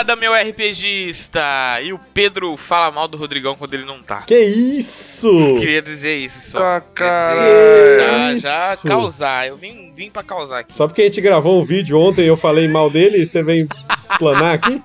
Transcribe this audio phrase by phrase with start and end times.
[0.00, 1.42] Gelada, meu RPGista!
[1.82, 4.22] E o Pedro fala mal do Rodrigão quando ele não tá.
[4.22, 5.28] Que isso?
[5.58, 6.58] Queria dizer isso só.
[6.58, 7.34] Ah, cara.
[7.34, 8.88] dizer, já, já isso?
[8.88, 9.46] causar.
[9.46, 10.72] Eu vim, vim pra causar aqui.
[10.72, 13.42] Só porque a gente gravou um vídeo ontem e eu falei mal dele e você
[13.42, 13.68] vem
[13.98, 14.82] explanar aqui?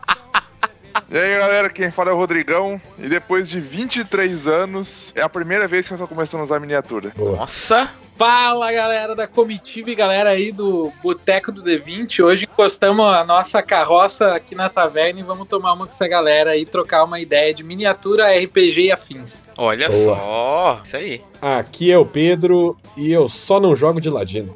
[1.10, 2.82] E aí, galera, quem fala é o Rodrigão.
[3.00, 6.60] E depois de 23 anos, é a primeira vez que eu tô começando a usar
[6.60, 7.14] miniatura.
[7.16, 7.90] Nossa!
[8.18, 12.24] Fala galera da comitiva e galera aí do Boteco do D20.
[12.24, 16.52] Hoje encostamos a nossa carroça aqui na taverna e vamos tomar uma com essa galera
[16.52, 19.44] aí, trocar uma ideia de miniatura, RPG e afins.
[19.58, 20.16] Olha Boa.
[20.16, 20.82] só.
[20.82, 21.22] Isso aí.
[21.46, 24.52] Aqui é o Pedro e eu só não jogo de ladino.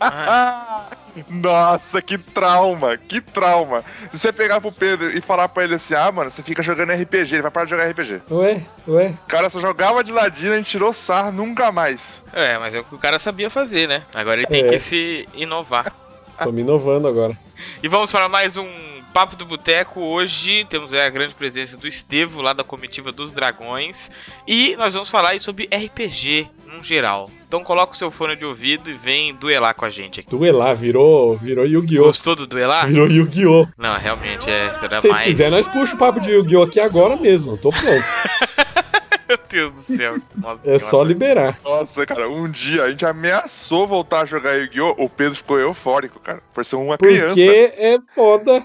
[0.00, 0.84] Ah,
[1.28, 3.82] Nossa, que trauma, que trauma.
[4.12, 6.92] Se você pegar pro Pedro e falar pra ele assim, ah, mano, você fica jogando
[6.92, 8.22] RPG, ele vai parar de jogar RPG.
[8.30, 9.14] Ué, ué.
[9.24, 12.22] O cara só jogava de ladino, a gente tirou sarro, nunca mais.
[12.32, 14.04] é, mas é o que o cara sabia fazer, né?
[14.14, 14.68] Agora ele tem É.
[14.68, 15.92] que se inovar.
[16.40, 17.36] Tô me inovando agora.
[17.82, 18.68] E vamos para mais um
[19.12, 20.00] Papo do Boteco.
[20.00, 24.10] Hoje temos aí a grande presença do Estevo, lá da comitiva dos Dragões.
[24.46, 27.30] E nós vamos falar aí sobre RPG no geral.
[27.46, 30.30] Então coloca o seu fone de ouvido e vem duelar com a gente aqui.
[30.30, 32.04] Duelar virou, virou Yu-Gi-Oh!
[32.04, 32.86] Gostou do duelar?
[32.86, 33.66] Virou Yu-Gi-Oh!
[33.76, 34.66] Não, realmente é.
[34.82, 35.26] Era Se vocês mais.
[35.26, 36.62] quiserem, nós puxa o papo de Yu-Gi-Oh!
[36.62, 37.56] aqui agora mesmo.
[37.56, 38.04] Tô pronto.
[39.28, 40.16] Meu Deus do céu.
[40.36, 41.58] Nossa É só liberar.
[41.62, 44.94] Nossa, cara, um dia a gente ameaçou voltar a jogar Yu-Gi-Oh!
[44.98, 46.42] O Pedro ficou eufórico, cara.
[46.54, 47.34] Por ser uma criança.
[47.34, 48.62] Porque é foda.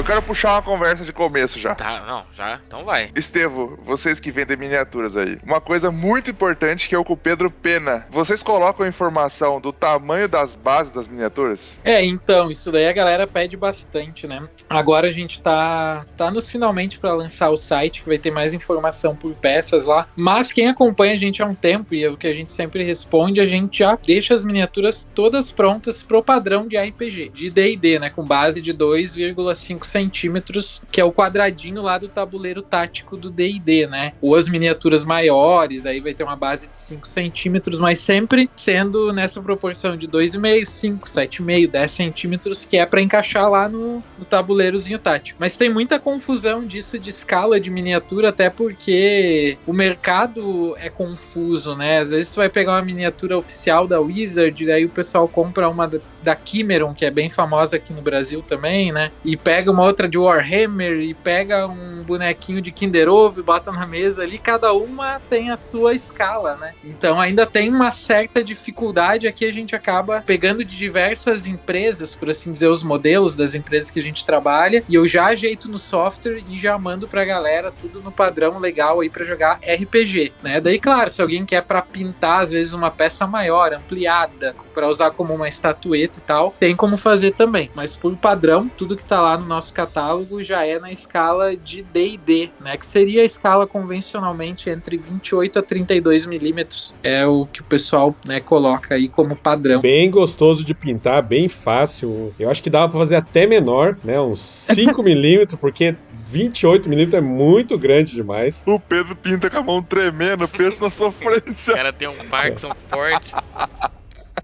[0.00, 1.74] Eu quero puxar uma conversa de começo já.
[1.74, 2.58] Tá, não, já.
[2.66, 3.10] Então vai.
[3.14, 7.16] Estevo, vocês que vendem miniaturas aí, uma coisa muito importante que é o com o
[7.18, 8.06] Pedro Pena.
[8.08, 11.78] Vocês colocam a informação do tamanho das bases das miniaturas?
[11.84, 14.42] É, então, isso daí a galera pede bastante, né?
[14.70, 18.54] Agora a gente tá, tá nos finalmente para lançar o site, que vai ter mais
[18.54, 20.08] informação por peças lá.
[20.16, 22.82] Mas quem acompanha a gente há um tempo, e é o que a gente sempre
[22.82, 27.98] responde, a gente já deixa as miniaturas todas prontas pro padrão de RPG, de D&D,
[27.98, 28.08] né?
[28.08, 33.86] Com base de 2,5 centímetros, que é o quadradinho lá do tabuleiro tático do D&D,
[33.86, 34.12] né?
[34.20, 39.12] Ou as miniaturas maiores, aí vai ter uma base de 5 centímetros, mas sempre sendo
[39.12, 44.24] nessa proporção de 2,5, 5, 7,5, 10 centímetros, que é para encaixar lá no, no
[44.24, 45.38] tabuleirozinho tático.
[45.40, 51.74] Mas tem muita confusão disso de escala de miniatura, até porque o mercado é confuso,
[51.74, 51.98] né?
[51.98, 55.68] Às vezes tu vai pegar uma miniatura oficial da Wizard, e aí o pessoal compra
[55.68, 55.86] uma
[56.22, 59.10] da, Kimeron, que é bem famosa aqui no Brasil também, né?
[59.24, 63.70] E pega uma outra de Warhammer, e pega um bonequinho de Kinder Ovo, e bota
[63.70, 66.74] na mesa ali, cada uma tem a sua escala, né?
[66.84, 72.30] Então ainda tem uma certa dificuldade aqui, a gente acaba pegando de diversas empresas, por
[72.30, 75.78] assim dizer, os modelos das empresas que a gente trabalha, e eu já ajeito no
[75.78, 80.60] software e já mando pra galera tudo no padrão legal aí pra jogar RPG, né?
[80.60, 85.10] Daí, claro, se alguém quer pra pintar, às vezes, uma peça maior, ampliada, pra usar
[85.10, 87.70] como uma estatueta e tal, tem como fazer também.
[87.74, 91.82] Mas por padrão, tudo que tá lá no nosso catálogo já é na escala de
[91.82, 92.76] D&D, né?
[92.76, 96.94] Que seria a escala convencionalmente entre 28 a 32 milímetros.
[97.02, 99.80] É o que o pessoal né, coloca aí como padrão.
[99.80, 102.32] Bem gostoso de pintar, bem fácil.
[102.38, 104.20] Eu acho que dava pra fazer até menor, né?
[104.20, 108.62] Uns 5 milímetros, porque 28 milímetros é muito grande demais.
[108.66, 111.74] O Pedro pinta com a mão tremendo, pensa na O sofrência.
[111.74, 113.34] cara tem um Parkinson forte.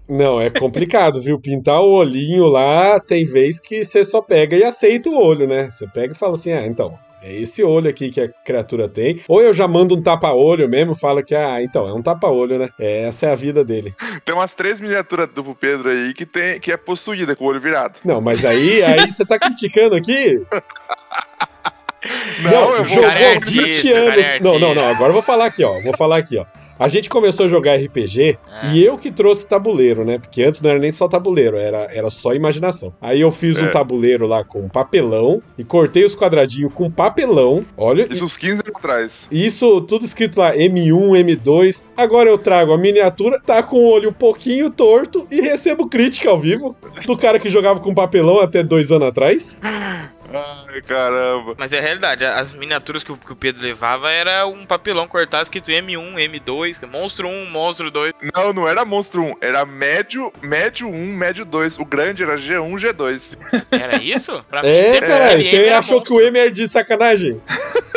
[0.09, 1.39] Não, é complicado, viu?
[1.39, 5.69] Pintar o olhinho lá, tem vez que você só pega e aceita o olho, né?
[5.69, 9.21] Você pega e fala assim, ah, então, é esse olho aqui que a criatura tem.
[9.27, 12.69] Ou eu já mando um tapa-olho mesmo, fala que, ah, então, é um tapa-olho, né?
[12.79, 13.93] É, essa é a vida dele.
[14.23, 17.59] Tem umas três miniaturas do Pedro aí que, tem, que é possuída com o olho
[17.59, 17.99] virado.
[18.05, 20.41] Não, mas aí, aí você tá criticando aqui?
[22.41, 24.25] Não, eu vou- jogou Cara, é 20 artista, anos.
[24.25, 24.85] é não, não, não.
[24.87, 25.79] Agora eu vou falar aqui, ó.
[25.81, 26.45] Vou falar aqui, ó.
[26.79, 28.67] A gente começou a jogar RPG Ah.
[28.67, 30.19] e eu que trouxe tabuleiro, né?
[30.19, 32.93] Porque antes não era nem só tabuleiro, era, era só imaginação.
[33.01, 33.69] Aí eu fiz um É.
[33.69, 37.65] tabuleiro lá com papelão e cortei os quadradinhos com papelão.
[37.75, 39.27] Olha, Isso uns 15 anos atrás.
[39.31, 41.83] isso tudo escrito lá, M1, M2.
[41.97, 46.29] Agora eu trago a miniatura, tá com o olho um pouquinho torto e recebo crítica
[46.29, 46.75] ao vivo
[47.07, 49.57] do cara que jogava com papelão até dois anos atrás.
[50.33, 51.55] Ai, caramba.
[51.57, 55.07] Mas é a realidade, as miniaturas que o, que o Pedro levava era um papelão
[55.07, 58.13] cortado escrito M1, M2, Monstro 1, Monstro 2.
[58.35, 61.79] Não, não era monstro 1, era médio, médio 1, médio 2.
[61.79, 63.37] O grande era G1, G2.
[63.71, 64.43] Era isso?
[64.49, 67.41] Pra É, caralho, você era achou que o M era de sacanagem?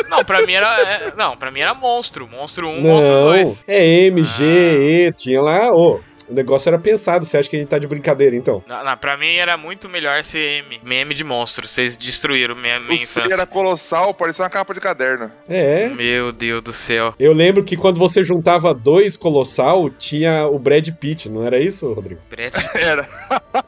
[0.09, 0.67] Não, pra mim era.
[0.81, 2.27] é, não, pra mim era monstro.
[2.27, 3.63] Monstro 1, monstro Não, 2.
[3.67, 5.07] é M, G, Ah.
[5.07, 6.01] E, tinha lá, ô.
[6.31, 7.25] O negócio era pensado.
[7.25, 8.63] Você acha que a gente tá de brincadeira, então?
[8.65, 10.81] Não, não, pra mim era muito melhor ser meme.
[10.83, 11.67] Meme de monstro.
[11.67, 13.33] Vocês destruíram minha, minha O infância.
[13.33, 15.29] era colossal, parecia uma capa de caderno.
[15.49, 15.89] É.
[15.89, 17.13] Meu Deus do céu.
[17.19, 21.91] Eu lembro que quando você juntava dois colossal, tinha o Brad Pitt, não era isso,
[21.91, 22.21] Rodrigo?
[22.29, 23.07] Brett, Era.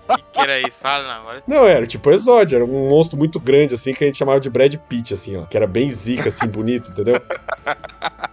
[0.09, 0.77] o que, que era isso?
[0.81, 1.39] Fala não, agora.
[1.47, 4.39] Não, era tipo o Exódio, era um monstro muito grande, assim, que a gente chamava
[4.39, 5.43] de Brad Pitt, assim, ó.
[5.45, 7.21] Que era bem zica, assim, bonito, entendeu?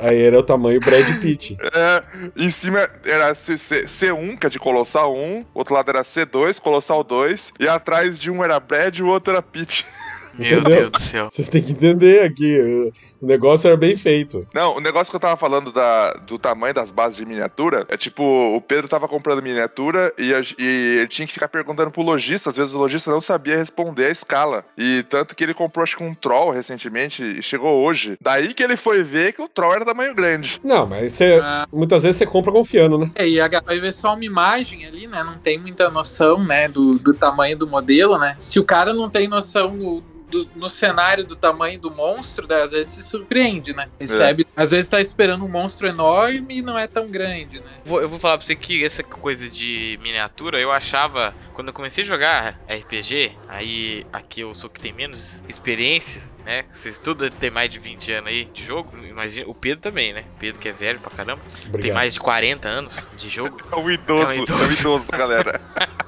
[0.00, 1.56] Aí era o tamanho Brad Pitt.
[1.72, 2.02] É,
[2.36, 6.02] em cima era C, C, C1, que é de Colossal 1, o outro lado era
[6.02, 9.86] C2, Colossal 2, e atrás de um era Brad e o outro era Pete.
[10.34, 10.80] Meu Entendeu?
[10.80, 11.28] Deus do céu.
[11.30, 14.46] Vocês têm que entender aqui, o negócio era bem feito.
[14.54, 17.96] Não, o negócio que eu tava falando da, do tamanho das bases de miniatura é
[17.96, 22.02] tipo, o Pedro tava comprando miniatura e, a- e ele tinha que ficar perguntando pro
[22.02, 24.64] lojista, às vezes o lojista não sabia responder a escala.
[24.76, 28.16] E tanto que ele comprou, acho que um troll recentemente e chegou hoje.
[28.20, 30.60] Daí que ele foi ver que o troll era tamanho grande.
[30.64, 33.10] Não, mas você, Ah, muitas vezes você compra confiando, né?
[33.14, 35.22] é, e a vai ver só uma imagem ali, né?
[35.22, 38.36] Não tem muita noção, né, do, do tamanho do modelo, né?
[38.38, 40.00] Se o cara não tem noção do,
[40.30, 43.88] do- no cenário do tamanho do monstro, né, às vezes surpreende, né?
[43.98, 47.66] Recebe, às vezes tá esperando um monstro enorme e não é tão grande, né?
[47.84, 51.74] Vou- eu vou falar pra você que essa coisa de miniatura, eu achava, quando eu
[51.74, 56.64] comecei a jogar RPG, aí aqui eu sou que tem menos experiência, né?
[56.72, 60.24] Vocês tudo tem mais de 20 anos aí de jogo, imagina, o Pedro também, né?
[60.34, 61.94] O Pedro que é velho pra caramba, tem Obrigado.
[61.94, 63.56] mais de 40 anos de jogo.
[63.70, 64.80] É um idoso, É um é um idoso.
[64.80, 65.60] idoso, galera.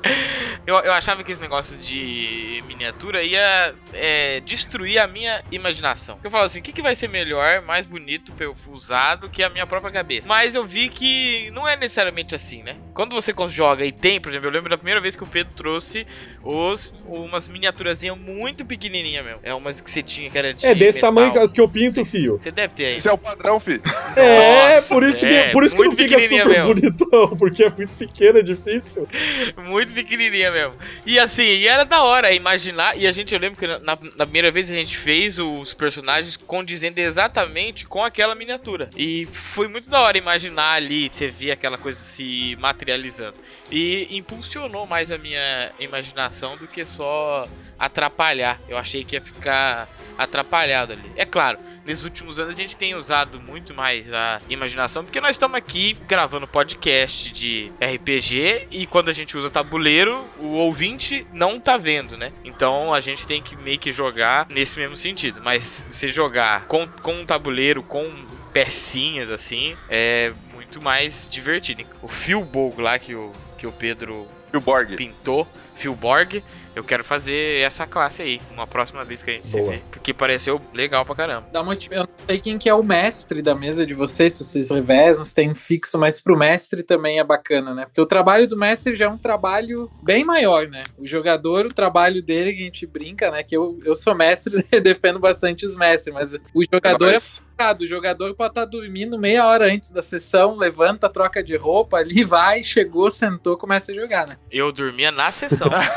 [0.65, 6.21] Eu, eu achava que esse negócio de miniatura ia é, destruir a minha imaginação.
[6.23, 9.29] Eu falava assim, o que, que vai ser melhor, mais bonito pra eu usar do
[9.29, 10.29] que a minha própria cabeça?
[10.29, 12.77] Mas eu vi que não é necessariamente assim, né?
[12.94, 15.53] Quando você joga e tem, por exemplo, eu lembro da primeira vez que o Pedro
[15.56, 16.06] trouxe
[16.43, 19.41] os, umas miniaturazinhas muito pequenininhas mesmo.
[19.43, 21.11] É umas que você tinha que era de É desse metal.
[21.11, 22.39] tamanho que as que eu pinto, fio.
[22.39, 22.97] Você deve ter aí.
[22.97, 23.81] Esse é o padrão, fi.
[24.17, 26.75] É, Nossa, por isso, é, que, por isso que não fica pequenininha super mesmo.
[26.75, 29.09] bonitão, porque é muito pequeno, é difícil.
[29.56, 30.75] Muito pequenininha mesmo.
[31.06, 32.97] E assim, e era da hora imaginar.
[32.99, 33.79] E a gente, eu lembro que na,
[34.17, 38.91] na primeira vez a gente fez os personagens condizendo exatamente com aquela miniatura.
[38.97, 43.35] E foi muito da hora imaginar ali, você via aquela coisa se materializando.
[43.71, 47.46] E impulsionou mais a minha imaginação do que só
[47.79, 48.61] atrapalhar.
[48.69, 51.11] Eu achei que ia ficar atrapalhado ali.
[51.17, 55.32] É claro, nesses últimos anos a gente tem usado muito mais a imaginação, porque nós
[55.32, 61.58] estamos aqui gravando podcast de RPG e quando a gente usa tabuleiro, o ouvinte não
[61.58, 62.32] tá vendo, né?
[62.44, 65.40] Então a gente tem que meio que jogar nesse mesmo sentido.
[65.43, 68.11] Mas se jogar com, com um tabuleiro, com
[68.52, 71.84] pecinhas assim, é muito mais divertido.
[72.00, 74.29] O Phil Bogo lá que o, que o Pedro
[74.61, 74.96] Borg.
[74.96, 75.49] pintou,
[75.82, 76.43] Philborg,
[76.76, 79.73] eu quero fazer essa classe aí, uma próxima vez que a gente se Boa.
[79.73, 79.82] vê.
[80.02, 81.49] Que pareceu legal pra caramba.
[81.52, 84.44] Dá uma, eu não sei quem que é o mestre da mesa de vocês, se
[84.44, 87.84] vocês revezam, se tem um fixo, mas pro mestre também é bacana, né?
[87.84, 90.84] Porque o trabalho do mestre já é um trabalho bem maior, né?
[90.96, 93.43] O jogador, o trabalho dele, que a gente brinca, né?
[93.43, 97.43] Que eu, eu sou mestre, defendo bastante os mestres, mas o jogador é nóis.
[97.62, 97.82] Complicado.
[97.82, 102.25] O jogador pode estar dormindo meia hora antes da sessão, levanta, troca de roupa, ali
[102.25, 104.37] vai, chegou, sentou, começa a jogar, né?
[104.50, 105.69] Eu dormia na sessão.
[105.69, 105.89] também.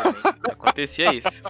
[0.49, 1.41] Acontecia isso.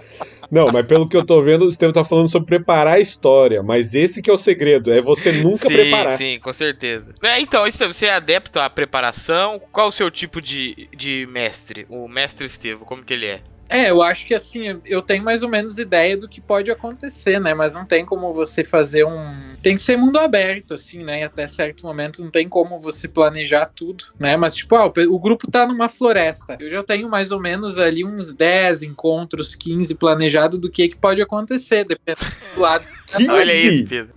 [0.50, 3.62] Não, mas pelo que eu tô vendo, o Estevam tá falando sobre preparar a história.
[3.62, 6.16] Mas esse que é o segredo, é você nunca sim, preparar.
[6.16, 7.14] sim, com certeza.
[7.22, 9.60] É, então, você é adepto à preparação?
[9.72, 11.86] Qual o seu tipo de, de mestre?
[11.88, 13.40] O mestre Estevo, como que ele é?
[13.68, 17.40] É, eu acho que assim, eu tenho mais ou menos ideia do que pode acontecer,
[17.40, 17.52] né?
[17.54, 19.56] Mas não tem como você fazer um.
[19.62, 21.20] Tem que ser mundo aberto, assim, né?
[21.20, 24.36] E até certo momento não tem como você planejar tudo, né?
[24.36, 26.56] Mas, tipo, ah, o grupo tá numa floresta.
[26.60, 30.96] Eu já tenho mais ou menos ali uns 10 encontros, 15 planejados do que, que
[30.96, 32.20] pode acontecer, dependendo
[32.54, 32.86] do lado.
[33.16, 33.30] 15?
[33.30, 34.12] Olha isso, Pedro.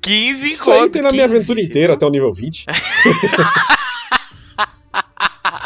[0.00, 1.36] 15 Isso aí encontros, tem na minha 15.
[1.36, 2.66] aventura inteira, até o nível 20.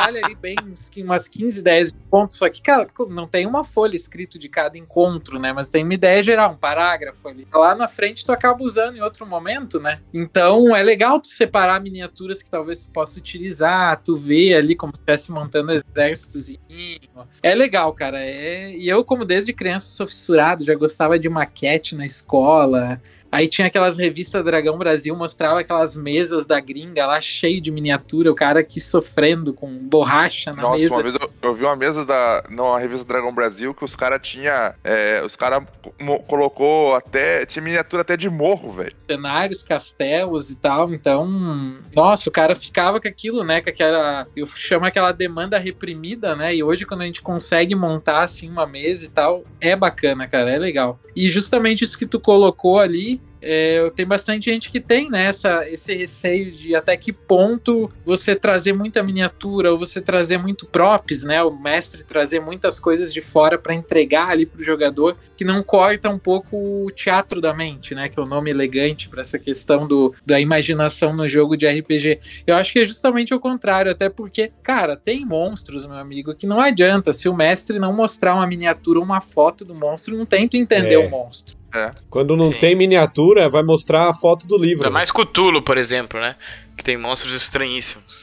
[0.09, 2.39] Olha ali bem uns, umas 15, 10 pontos.
[2.39, 5.53] Só que, cara, não tem uma folha escrito de cada encontro, né?
[5.53, 7.47] Mas tem uma ideia geral, um parágrafo ali.
[7.53, 10.01] Lá na frente tu acaba usando em outro momento, né?
[10.15, 14.95] Então é legal tu separar miniaturas que talvez tu possa utilizar, tu ver ali como
[14.95, 16.57] se estivesse montando exércitos.
[17.43, 18.19] É legal, cara.
[18.19, 18.75] É...
[18.75, 22.99] E eu, como desde criança sou fissurado, já gostava de maquete na escola.
[23.31, 28.31] Aí tinha aquelas revistas Dragão Brasil, mostrava aquelas mesas da gringa lá, cheio de miniatura,
[28.31, 30.95] o cara aqui sofrendo com borracha na Nossa, mesa.
[30.95, 34.21] uma vez eu, eu vi uma mesa da na revista Dragão Brasil que os caras
[34.23, 35.63] tinha, é, os caras
[36.27, 38.95] colocou até tinha miniatura até de morro, velho.
[39.09, 40.93] cenários, castelos e tal.
[40.93, 41.29] Então,
[41.95, 43.61] nossa, o cara ficava com aquilo, né?
[43.61, 44.27] Com aquela.
[44.37, 46.55] Eu chamo aquela demanda reprimida, né?
[46.55, 50.51] E hoje, quando a gente consegue montar assim uma mesa e tal, é bacana, cara,
[50.51, 50.99] é legal.
[51.15, 53.18] E justamente isso que tu colocou ali.
[53.41, 58.35] É, tem bastante gente que tem né, essa, esse receio de até que ponto você
[58.35, 61.43] trazer muita miniatura ou você trazer muito props, né?
[61.43, 66.09] O mestre trazer muitas coisas de fora para entregar ali pro jogador, que não corta
[66.09, 68.09] um pouco o teatro da mente, né?
[68.09, 72.21] Que é o nome elegante para essa questão do, da imaginação no jogo de RPG.
[72.47, 76.47] Eu acho que é justamente o contrário, até porque, cara, tem monstros, meu amigo, que
[76.47, 77.13] não adianta.
[77.13, 80.99] Se o mestre não mostrar uma miniatura, uma foto do monstro, não tenta entender É.
[80.99, 81.57] o monstro.
[81.75, 81.91] É.
[82.09, 82.59] Quando não Sim.
[82.59, 84.85] tem miniatura, vai mostrar a foto do livro.
[84.85, 86.37] Ainda mais Cthulhu, por exemplo, né?
[86.77, 88.23] Que tem monstros estranhíssimos.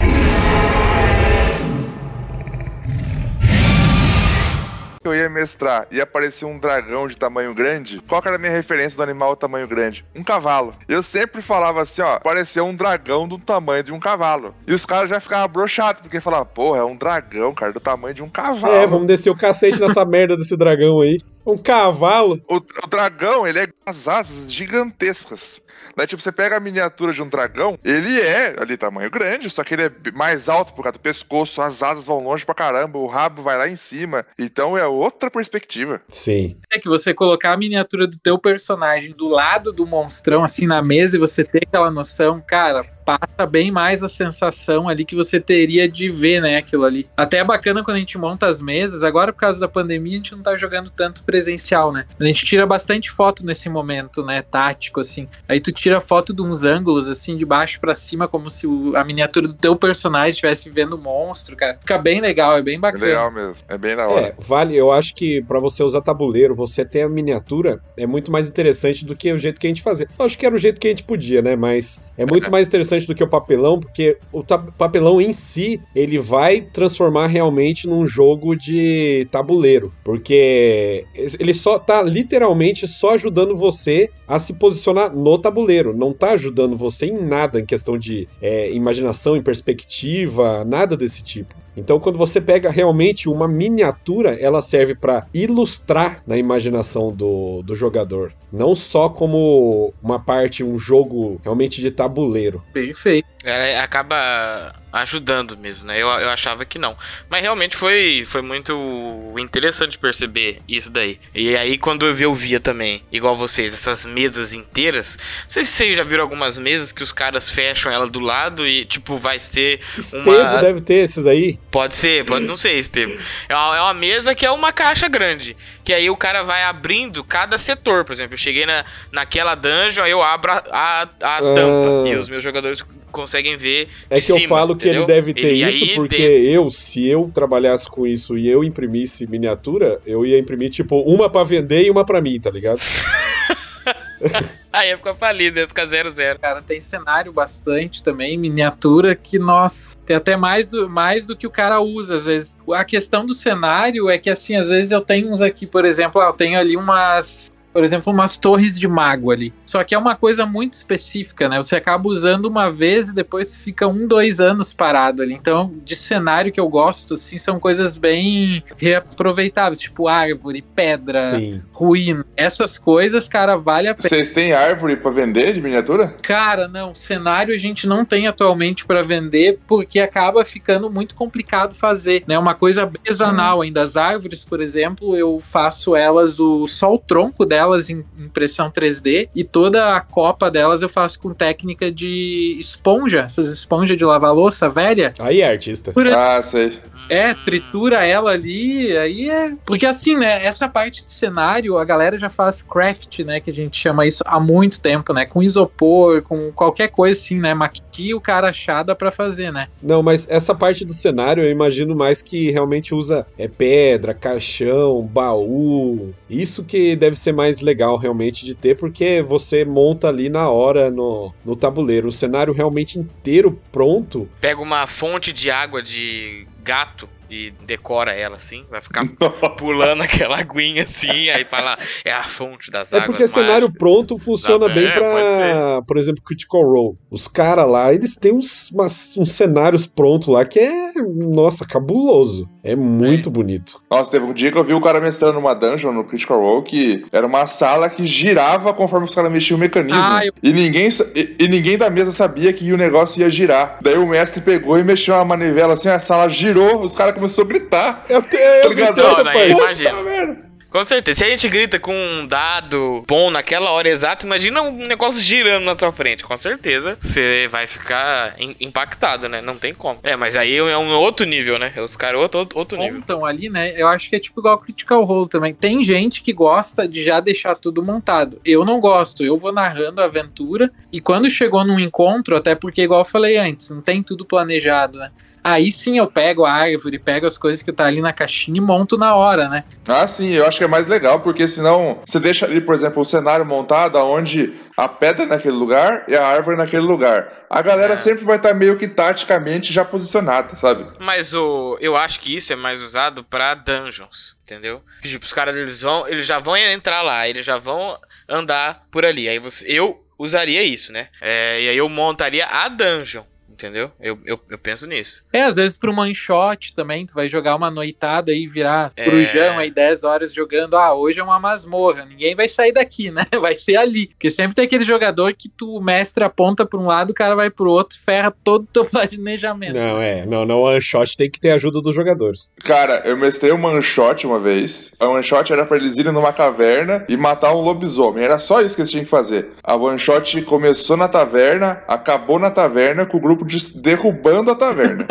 [5.05, 8.01] Eu ia mestrar e aparecer um dragão de tamanho grande.
[8.07, 10.03] Qual que era a minha referência do animal tamanho grande?
[10.15, 10.73] Um cavalo.
[10.87, 14.55] Eu sempre falava assim, ó, pareceu um dragão do tamanho de um cavalo.
[14.65, 18.15] E os caras já ficavam broxados, porque falavam, porra, é um dragão, cara, do tamanho
[18.15, 18.73] de um cavalo.
[18.73, 21.19] É, vamos descer o cacete nessa merda desse dragão aí.
[21.45, 22.41] Um cavalo.
[22.49, 25.61] O, o dragão, ele é com as asas gigantescas.
[25.95, 26.05] Né?
[26.05, 29.73] Tipo, você pega a miniatura de um dragão, ele é ali tamanho grande, só que
[29.73, 33.07] ele é mais alto por causa do pescoço, as asas vão longe pra caramba, o
[33.07, 34.25] rabo vai lá em cima.
[34.37, 36.01] Então é outra perspectiva.
[36.09, 36.57] Sim.
[36.71, 40.81] É que você colocar a miniatura do teu personagem do lado do monstrão, assim, na
[40.81, 45.39] mesa, e você ter aquela noção, cara, passa bem mais a sensação ali que você
[45.39, 47.07] teria de ver, né, aquilo ali.
[47.15, 50.15] Até é bacana quando a gente monta as mesas, agora por causa da pandemia a
[50.17, 52.05] gente não tá jogando tanto presencial, né?
[52.19, 55.27] A gente tira bastante foto nesse momento, né, tático, assim.
[55.47, 58.95] Aí tu tira foto de uns ângulos, assim, de baixo pra cima, como se o-
[58.95, 61.77] a miniatura do teu personagem estivesse vendo o monstro, cara.
[61.79, 63.05] Fica bem legal, é bem É bacana.
[63.05, 63.63] legal mesmo.
[63.67, 64.27] É bem da hora.
[64.27, 68.31] É, vale, eu acho que pra você usar tabuleiro, você ter a miniatura é muito
[68.31, 70.07] mais interessante do que o jeito que a gente fazia.
[70.17, 71.55] Eu acho que era o jeito que a gente podia, né?
[71.55, 74.43] Mas é muito mais interessante do que o papelão, porque o
[74.77, 79.91] papelão em si, ele vai transformar realmente num jogo de tabuleiro.
[80.03, 81.05] Porque
[81.39, 85.95] ele só tá literalmente só ajudando você a se posicionar no tabuleiro.
[85.95, 91.23] Não tá ajudando você em nada em questão de é, imaginação, em perspectiva, nada desse
[91.23, 91.55] tipo.
[91.77, 97.75] Então, quando você pega realmente uma miniatura, ela serve para ilustrar na imaginação do, do
[97.75, 98.33] jogador.
[98.51, 102.63] Não só como uma parte, um jogo realmente de tabuleiro.
[102.87, 103.34] Perfeito.
[103.45, 106.01] Ela acaba ajudando mesmo, né?
[106.01, 106.97] Eu, eu achava que não.
[107.29, 111.19] Mas realmente foi, foi muito interessante perceber isso daí.
[111.33, 115.17] E aí, quando eu vi, eu via também, igual vocês, essas mesas inteiras.
[115.43, 118.65] Não sei se vocês já viram algumas mesas que os caras fecham ela do lado
[118.65, 119.81] e, tipo, vai ser.
[119.97, 121.59] Estevo Uma- deve ter esses aí.
[121.69, 123.17] Pode ser, pode não sei, Estevam.
[123.49, 125.57] É uma, é uma mesa que é uma caixa grande.
[125.83, 128.05] Que aí o cara vai abrindo cada setor.
[128.05, 132.07] Por exemplo, eu cheguei na, naquela dungeon, aí eu abro a, a, a tampa.
[132.07, 133.87] E os meus jogadores conseguem ver.
[134.09, 135.07] É que eu cima, falo que ele entendeu?
[135.15, 139.27] deve ter E isso porque dentro- eu, se eu trabalhasse com isso e eu imprimisse
[139.27, 142.79] miniatura, eu ia imprimir, tipo, uma pra vender e uma pra mim, tá ligado?
[144.71, 146.39] Aí ia ficar falido, ia ficar 0-0.
[146.39, 151.47] Cara, tem cenário bastante também, miniatura, que, nossa, tem até mais do, mais do que
[151.47, 152.57] o cara usa, às vezes.
[152.73, 156.19] A questão do cenário é que, assim, às vezes eu tenho uns aqui, por exemplo,
[156.21, 157.49] ah, eu tenho ali umas.
[157.75, 159.53] Por exemplo, umas torres de mago ali.
[159.65, 161.57] Só que é uma coisa muito específica, né?
[161.57, 165.33] Você acaba usando uma vez e depois fica um, dois anos parado ali.
[165.33, 171.61] Então, de cenário que eu gosto, assim, são coisas bem reaproveitáveis, tipo árvore, pedra, Sim.
[171.73, 172.23] ruína.
[172.37, 174.07] Essas coisas, cara, vale a pena.
[174.07, 176.15] Vocês têm árvore pra vender de miniatura?
[176.21, 181.73] Cara, não, cenário a gente não tem atualmente para vender porque acaba ficando muito complicado
[181.73, 182.39] fazer, né?
[182.39, 187.45] Uma coisa artesanal ainda as árvores, por exemplo, eu faço elas o só o tronco
[187.65, 193.21] delas em impressão 3D e toda a copa delas eu faço com técnica de esponja,
[193.21, 195.13] essas esponjas de lavar louça velha.
[195.19, 195.91] Aí é artista.
[195.91, 196.73] Por Ah, sei.
[197.09, 199.53] É, tritura ela ali, aí é.
[199.65, 200.45] Porque assim, né?
[200.45, 203.39] Essa parte de cenário, a galera já faz craft, né?
[203.39, 205.25] Que a gente chama isso há muito tempo, né?
[205.25, 207.53] Com isopor, com qualquer coisa assim, né?
[207.53, 209.67] Maqui o cara achar dá pra fazer, né?
[209.81, 215.01] Não, mas essa parte do cenário eu imagino mais que realmente usa é pedra, caixão,
[215.01, 216.13] baú.
[216.29, 220.89] Isso que deve ser mais legal realmente de ter, porque você monta ali na hora
[220.89, 222.07] no, no tabuleiro.
[222.07, 224.27] O cenário realmente inteiro pronto.
[224.41, 228.63] Pega uma fonte de água de gato e decora ela assim.
[228.69, 229.03] Vai ficar
[229.57, 231.29] pulando aquela aguinha assim.
[231.29, 233.07] Aí fala, é a fonte das É águas.
[233.07, 236.97] porque cenário mágicas." pronto funciona bem pra, pode por exemplo, Critical Role.
[237.11, 242.47] Os caras lá, eles têm uns, umas- uns cenários prontos lá que é, nossa, cabuloso.
[242.63, 243.79] É muito bonito.
[243.91, 246.63] Nossa, teve um dia que eu vi o cara mestrando numa dungeon no Critical Role
[246.63, 250.01] que era uma sala que girava conforme os caras mexiam o mecanismo.
[250.01, 253.77] Ah, eu- e, ninguém, e, e ninguém da mesa sabia que o negócio ia girar.
[253.81, 257.49] Daí o mestre pegou e mexeu uma manivela assim, a sala girou, os caras começaram
[257.49, 258.05] a gritar.
[258.09, 258.95] Eu, te, eu Tá ligado?
[258.95, 259.57] gritei, Não, daí rapaz.
[259.79, 260.03] imagina.
[260.03, 260.45] Merda.
[260.67, 261.19] Com certeza.
[261.19, 265.63] Se a gente grita com um dado bom naquela hora exata, imagina um negócio girando
[265.63, 266.21] na sua frente.
[266.21, 269.39] Com certeza você vai ficar impactado, né?
[269.41, 270.01] Não tem como.
[270.03, 271.71] É, mas aí é um outro nível, né?
[271.81, 272.97] Os caras, outro, outro nível.
[272.97, 273.73] Então, ali, né?
[273.77, 275.53] Eu acho que é tipo igual Critical Role também.
[275.53, 278.41] Tem gente que gosta de já deixar tudo montado.
[278.43, 279.23] Eu não gosto.
[279.23, 283.37] Eu vou narrando a aventura e quando chegou num encontro, até porque, igual eu falei
[283.37, 285.09] antes, não tem tudo planejado, né?
[285.45, 288.59] Aí sim eu pego a árvore, pego as coisas que tá ali na caixinha e
[288.59, 289.63] monto na hora, né?
[289.87, 292.99] Ah, sim, eu acho que é mais legal, porque senão você deixa ali, por exemplo,
[292.99, 297.31] o cenário montado onde a pedra é naquele lugar e a árvore é naquele lugar.
[297.47, 297.97] A galera é.
[297.97, 300.87] sempre vai estar tá meio que taticamente já posicionada, sabe?
[300.99, 304.81] Mas o, eu acho que isso é mais usado para dungeons, entendeu?
[305.03, 307.95] Tipo, os caras eles vão, eles já vão entrar lá, eles já vão
[308.27, 309.29] andar por ali.
[309.29, 311.09] Aí você, eu usaria isso, né?
[311.21, 313.23] É, e aí eu montaria a dungeon.
[313.55, 313.89] Entendeu?
[314.01, 315.23] Eu, eu, eu, penso nisso.
[315.31, 319.23] É, às vezes pro one shot também, tu vai jogar uma noitada e virar é...
[319.23, 320.75] Jão aí 10 horas jogando.
[320.75, 322.05] Ah, hoje é uma masmorra.
[322.05, 323.25] Ninguém vai sair daqui, né?
[323.39, 324.07] Vai ser ali.
[324.07, 327.35] Porque sempre tem aquele jogador que tu, o mestre, aponta pra um lado, o cara
[327.35, 329.75] vai pro outro, ferra todo o teu planejamento.
[329.75, 330.25] Não, é.
[330.25, 332.51] Não, não, one shot tem que ter ajuda dos jogadores.
[332.63, 334.95] Cara, eu mestrei um one shot uma vez.
[334.99, 338.23] A one shot era pra eles irem numa caverna e matar um lobisomem.
[338.23, 339.51] Era só isso que eles tinham que fazer.
[339.63, 343.44] A one shot começou na taverna, acabou na taverna com o grupo
[343.75, 345.05] derrubando a taverna.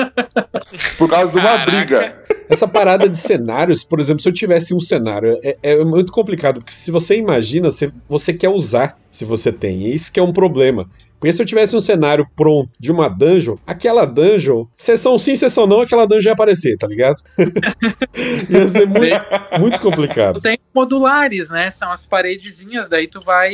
[0.99, 1.71] por causa de uma Caraca.
[1.71, 2.23] briga.
[2.49, 6.61] Essa parada de cenários, por exemplo, se eu tivesse um cenário, é, é muito complicado,
[6.61, 9.83] porque se você imagina, você, você quer usar se você tem.
[9.83, 10.89] E isso que é um problema.
[11.19, 15.67] Porque se eu tivesse um cenário pronto de uma dungeon, aquela dungeon, sessão sim, sessão
[15.67, 17.17] não, aquela dungeon ia aparecer, tá ligado?
[18.51, 19.25] ia ser muito,
[19.59, 20.41] muito complicado.
[20.41, 21.71] Tem modulares, né?
[21.71, 23.53] São as paredezinhas, daí tu vai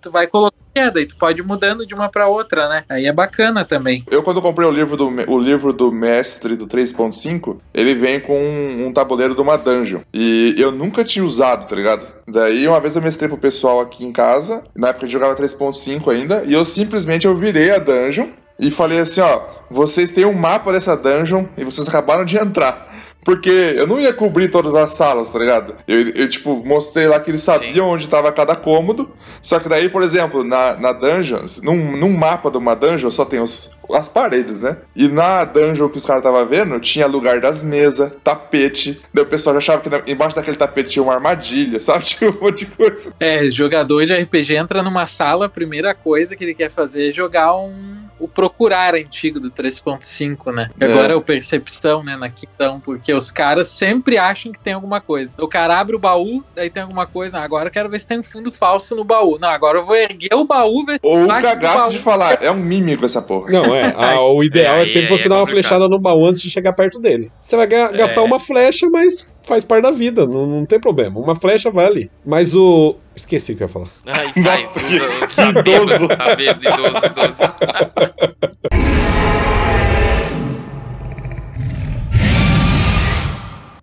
[0.00, 2.84] tu vai colocar daí tu pode ir mudando de uma para outra, né?
[2.88, 4.04] Aí é bacana também.
[4.10, 8.36] Eu quando comprei o livro do o livro do mestre do 3.5, ele vem com
[8.40, 10.00] um, um tabuleiro de uma dungeon.
[10.12, 12.06] E eu nunca tinha usado, tá ligado?
[12.26, 16.10] Daí uma vez eu mestrei pro pessoal aqui em casa, na época eu jogava 3.5
[16.10, 20.32] ainda, e eu simplesmente eu virei a dungeon e falei assim, ó, vocês têm um
[20.32, 22.88] mapa dessa dungeon e vocês acabaram de entrar.
[23.24, 25.74] Porque eu não ia cobrir todas as salas, tá ligado?
[25.88, 27.94] Eu, eu tipo, mostrei lá que eles sabiam Sim.
[27.94, 29.10] onde tava cada cômodo.
[29.40, 33.24] Só que daí, por exemplo, na, na dungeon, num, num mapa de uma dungeon só
[33.24, 34.76] tem os, as paredes, né?
[34.94, 39.00] E na dungeon que os caras tava vendo, tinha lugar das mesas, tapete.
[39.12, 42.04] Daí o pessoal já achava que na, embaixo daquele tapete tinha uma armadilha, sabe?
[42.04, 43.12] Tinha um monte de coisa.
[43.18, 47.12] É, jogador de RPG entra numa sala, a primeira coisa que ele quer fazer é
[47.12, 50.70] jogar um o procurar antigo do 3.5, né?
[50.80, 50.86] É.
[50.86, 55.00] Agora é o percepção, né, na quitão, porque os caras sempre acham que tem alguma
[55.00, 55.34] coisa.
[55.38, 57.38] O cara abre o baú, aí tem alguma coisa.
[57.38, 59.38] Não, agora eu quero ver se tem um fundo falso no baú.
[59.38, 62.54] Não, agora eu vou erguer o baú, ver Ou o cagaço de falar, é um
[62.54, 63.50] mímico essa porra.
[63.50, 63.94] Não, é.
[63.96, 66.50] A, o ideal é, é sempre você é dar uma flechada no baú antes de
[66.50, 67.30] chegar perto dele.
[67.40, 68.24] Você vai gastar é.
[68.24, 71.20] uma flecha, mas faz parte da vida, não, não tem problema.
[71.20, 72.10] Uma flecha vai ali.
[72.24, 72.96] Mas o.
[73.14, 73.88] Esqueci o que eu ia falar.
[74.06, 74.98] Ai, vai, Nossa, que,
[75.28, 76.08] que idoso.
[76.08, 78.74] Tá bêbado, idoso, idoso.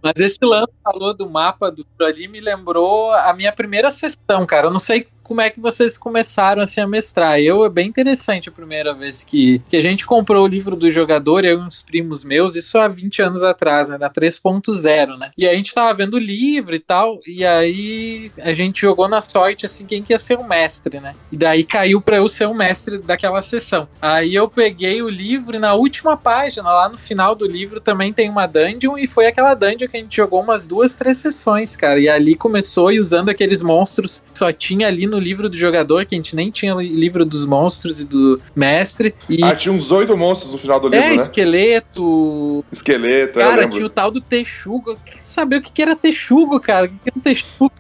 [0.02, 4.68] Mas esse lance falou do mapa do ali me lembrou a minha primeira sessão, cara.
[4.68, 7.40] Eu não sei como é que vocês começaram assim, a mestrar.
[7.40, 10.92] Eu, é bem interessante a primeira vez que, que a gente comprou o livro do
[10.92, 15.32] jogador, eu e uns primos meus, isso há 20 anos atrás, né, na 3.0, né?
[15.38, 19.22] E a gente tava vendo o livro e tal, e aí a gente jogou na
[19.22, 21.16] sorte, assim, quem que ia ser o mestre, né?
[21.32, 23.88] E daí caiu pra eu ser o mestre daquela sessão.
[24.02, 28.12] Aí eu peguei o livro e na última página, lá no final do livro, também
[28.12, 31.74] tem uma dungeon, e foi aquela dungeon que a gente jogou umas duas, três sessões,
[31.74, 32.02] cara.
[32.02, 36.06] E ali começou, e usando aqueles monstros que só tinha ali no livro do jogador,
[36.06, 39.14] que a gente nem tinha livro dos monstros e do mestre.
[39.30, 39.44] E...
[39.44, 41.16] Ah, tinha uns oito monstros no final do livro, é, né?
[41.16, 42.66] esqueleto.
[42.72, 44.98] Esqueleto, Cara, tinha o tal do texugo.
[45.06, 46.88] Quer saber o que era texugo, cara?
[46.88, 47.72] O que era um texugo?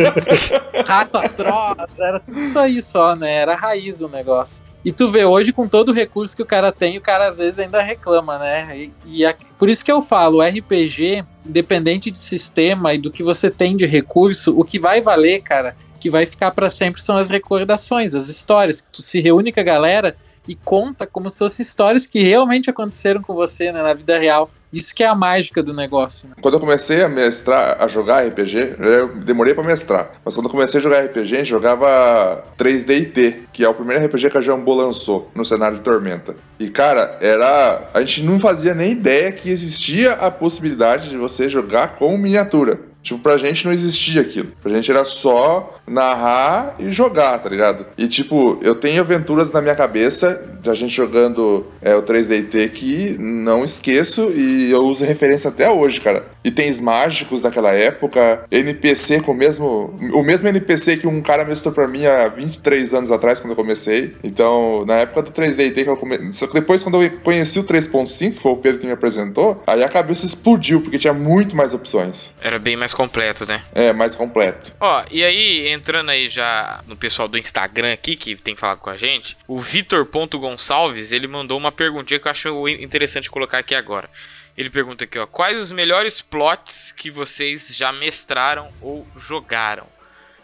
[0.86, 3.34] Rato atroz, era tudo isso aí só, né?
[3.34, 4.62] Era a raiz o negócio.
[4.84, 7.36] E tu vê hoje com todo o recurso que o cara tem, o cara às
[7.36, 8.76] vezes ainda reclama, né?
[8.76, 13.22] E, e a, por isso que eu falo, RPG, independente de sistema e do que
[13.22, 17.18] você tem de recurso, o que vai valer, cara, que vai ficar para sempre são
[17.18, 20.16] as recordações, as histórias, que tu se reúne com a galera
[20.48, 24.48] e conta como se fossem histórias que realmente aconteceram com você né, na vida real.
[24.72, 26.28] Isso que é a mágica do negócio.
[26.28, 26.36] Né?
[26.40, 30.12] Quando eu comecei a mestrar, a jogar RPG, eu demorei para mestrar.
[30.24, 34.04] Mas quando eu comecei a jogar RPG, a gente jogava 3D&T, que é o primeiro
[34.04, 36.34] RPG que a Jambô lançou no cenário de Tormenta.
[36.58, 41.48] E cara, era, a gente não fazia nem ideia que existia a possibilidade de você
[41.48, 42.89] jogar com miniatura.
[43.02, 44.52] Tipo, pra gente não existia aquilo.
[44.62, 47.86] Pra gente era só narrar e jogar, tá ligado?
[47.96, 53.16] E tipo, eu tenho aventuras na minha cabeça da gente jogando é, o 3DT que
[53.18, 56.26] não esqueço e eu uso referência até hoje, cara.
[56.44, 59.94] Itens mágicos daquela época, NPC com o mesmo.
[60.12, 63.56] O mesmo NPC que um cara mestrou pra mim há 23 anos atrás, quando eu
[63.56, 64.14] comecei.
[64.22, 66.32] Então, na época do 3DT que eu comecei.
[66.32, 69.62] Só que depois, quando eu conheci o 3.5, que foi o Pedro que me apresentou,
[69.66, 72.30] aí a cabeça explodiu, porque tinha muito mais opções.
[72.42, 73.62] Era bem mais completo, né?
[73.74, 74.72] É, mais completo.
[74.80, 78.90] Ó, e aí, entrando aí já no pessoal do Instagram aqui, que tem falado com
[78.90, 84.10] a gente, o Vitor.gonçalves, ele mandou uma perguntinha que eu acho interessante colocar aqui agora.
[84.56, 89.86] Ele pergunta aqui, ó, quais os melhores plots que vocês já mestraram ou jogaram?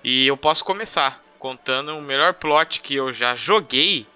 [0.02, 4.06] E eu posso começar contando o melhor plot que eu já joguei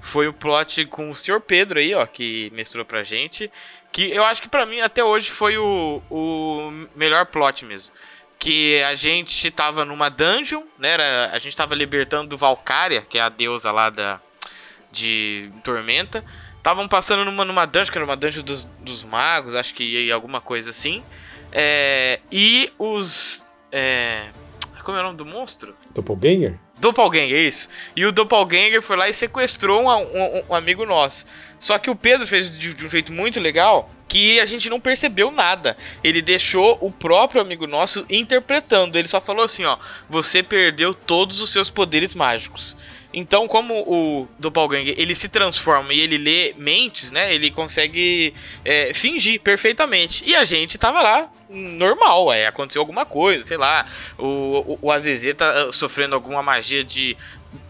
[0.00, 1.40] foi o plot com o Sr.
[1.40, 3.50] Pedro aí, ó, que mestrou pra gente,
[3.92, 7.92] que eu acho que pra mim até hoje foi o, o melhor plot mesmo.
[8.38, 10.90] Que a gente tava numa dungeon, né?
[10.90, 14.20] Era, a gente tava libertando Valkyria, que é a deusa lá da,
[14.90, 16.24] de Tormenta.
[16.56, 20.40] Estavam passando numa, numa dungeon, que era uma dungeon dos, dos magos, acho que alguma
[20.40, 21.04] coisa assim.
[21.52, 23.44] É, e os.
[23.72, 24.28] É,
[24.82, 25.76] como é o nome do monstro?
[25.94, 26.58] Doppelganger?
[26.78, 27.68] Doppelganger, isso.
[27.94, 31.26] E o Doppelganger foi lá e sequestrou um, um, um amigo nosso.
[31.60, 34.80] Só que o Pedro fez de, de, um jeito muito legal que a gente não
[34.80, 35.76] percebeu nada.
[36.02, 38.98] Ele deixou o próprio amigo nosso interpretando.
[38.98, 39.76] Ele só falou assim: ó,
[40.08, 42.74] você perdeu todos os seus poderes mágicos.
[43.12, 47.34] Então, como o Doppelganger ele se transforma e ele lê mentes, né?
[47.34, 48.32] Ele consegue
[48.64, 50.22] é, fingir perfeitamente.
[50.24, 53.84] E a gente tava lá, normal, é, aconteceu alguma coisa, sei lá.
[54.16, 57.16] O, o, o tá ah, sofrendo alguma magia de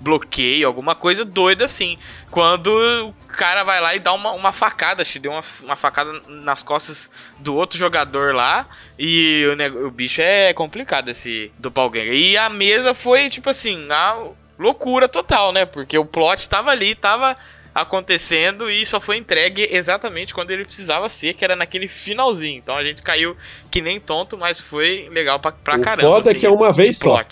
[0.01, 1.99] bloqueio, alguma coisa doida assim.
[2.31, 6.12] Quando o cara vai lá e dá uma, uma facada, te deu uma, uma facada
[6.27, 8.66] nas costas do outro jogador lá.
[8.99, 12.12] E o, o bicho é complicado, esse Doppelganger.
[12.12, 14.16] E a mesa foi tipo assim: a,
[14.59, 15.64] loucura total, né?
[15.64, 17.37] Porque o plot estava ali, estava
[17.75, 22.59] acontecendo e só foi entregue exatamente quando ele precisava ser, que era naquele finalzinho.
[22.59, 23.37] Então a gente caiu
[23.71, 26.03] que nem tonto, mas foi legal pra, pra o caramba.
[26.09, 27.23] Foda assim, que é uma vez só.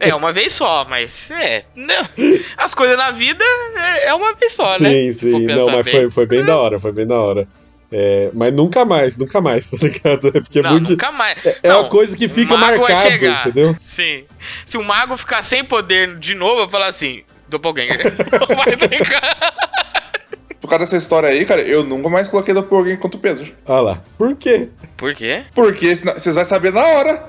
[0.00, 1.64] é, uma vez só, mas é.
[1.74, 2.08] Não,
[2.56, 3.44] as coisas na vida
[3.76, 4.90] é, é uma vez só, sim, né?
[4.90, 5.46] Sim, sim.
[5.46, 7.46] Não, mas foi, foi bem da hora, foi bem da hora.
[7.94, 10.28] É, mas nunca mais, nunca mais, tá ligado?
[10.28, 10.92] É porque é não, muito.
[10.92, 11.44] Nunca mais.
[11.44, 13.76] É, é uma coisa que fica marcada, entendeu?
[13.78, 14.24] Sim.
[14.64, 18.14] Se o mago ficar sem poder de novo, eu falar assim: Doppelganger.
[18.48, 19.54] não vai brincar.
[20.60, 23.52] Por causa dessa história aí, cara, eu nunca mais coloquei Doppelganger contra o Pedro.
[23.66, 24.02] Ah lá.
[24.18, 24.68] Por quê?
[24.96, 25.42] Por quê?
[25.54, 27.28] Porque vocês vão saber na hora.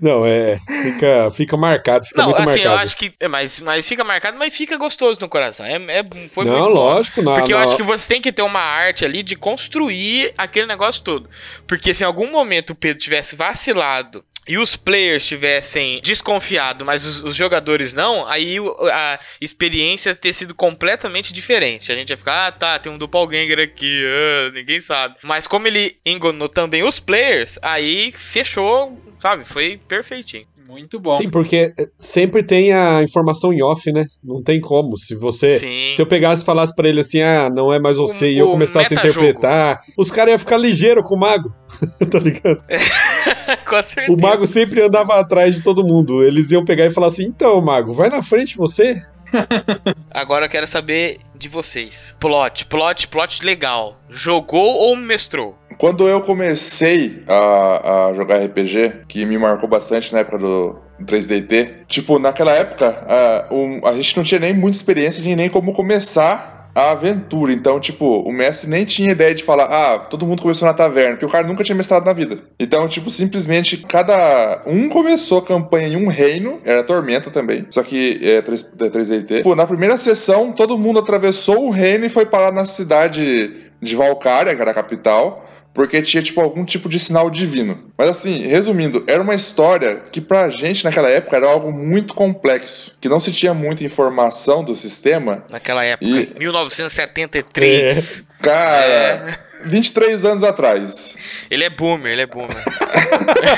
[0.00, 0.58] Não, é.
[0.82, 2.74] Fica, fica marcado, fica não, muito assim, marcado.
[2.74, 3.12] eu acho que.
[3.18, 5.66] É, mas, mas fica marcado, mas fica gostoso no coração.
[5.66, 7.30] É, é, foi não, muito lógico, bom.
[7.30, 7.38] não.
[7.38, 7.58] Porque não.
[7.58, 11.28] eu acho que você tem que ter uma arte ali de construir aquele negócio todo.
[11.66, 17.04] Porque se em algum momento o Pedro tivesse vacilado e os players tivessem desconfiado, mas
[17.06, 18.56] os, os, jogadores não, aí
[18.92, 21.90] a experiência ter sido completamente diferente.
[21.90, 25.16] A gente ia ficar, ah, tá, tem um doppelganger aqui, ah, ninguém sabe.
[25.22, 29.44] Mas como ele enganou também os players, aí fechou, sabe?
[29.44, 30.46] Foi perfeitinho.
[30.68, 31.16] Muito bom.
[31.16, 34.06] Sim, porque sempre tem a informação em off, né?
[34.22, 34.96] Não tem como.
[34.96, 35.58] Se você.
[35.58, 35.92] Sim.
[35.94, 38.38] Se eu pegasse e falasse pra ele assim, ah, não é mais você, o, e
[38.38, 41.54] eu começasse a interpretar, os caras iam ficar ligeiro com o mago.
[42.10, 42.64] tá ligado?
[43.66, 44.12] com certeza.
[44.12, 46.22] O mago sempre andava atrás de todo mundo.
[46.22, 49.02] Eles iam pegar e falar assim: então, mago, vai na frente você.
[50.10, 52.14] Agora eu quero saber de vocês.
[52.20, 53.98] Plot, plot, plot legal.
[54.08, 55.58] Jogou ou mestrou?
[55.78, 61.86] Quando eu comecei a, a jogar RPG, que me marcou bastante na época do, 3DT.
[61.88, 65.72] Tipo, naquela época, a, um, a gente não tinha nem muita experiência de nem como
[65.72, 67.52] começar a aventura.
[67.52, 71.12] Então, tipo, o mestre nem tinha ideia de falar, ah, todo mundo começou na taverna,
[71.12, 72.38] porque o cara nunca tinha mestrado na vida.
[72.58, 77.82] Então, tipo, simplesmente cada um começou a campanha em um reino, era Tormenta também, só
[77.82, 79.42] que é 3, é 3DT.
[79.42, 83.94] Pô, na primeira sessão, todo mundo atravessou o reino e foi parar na cidade de
[83.94, 87.92] Valkyria, que era a capital porque tinha, tipo, algum tipo de sinal divino.
[87.98, 92.96] Mas assim, resumindo, era uma história que pra gente naquela época era algo muito complexo,
[93.00, 95.44] que não se tinha muita informação do sistema.
[95.50, 96.32] Naquela época, e...
[96.38, 98.20] 1973.
[98.20, 98.42] É.
[98.42, 99.38] Cara, é.
[99.64, 101.16] 23 anos atrás.
[101.50, 102.62] Ele é boomer, ele é boomer.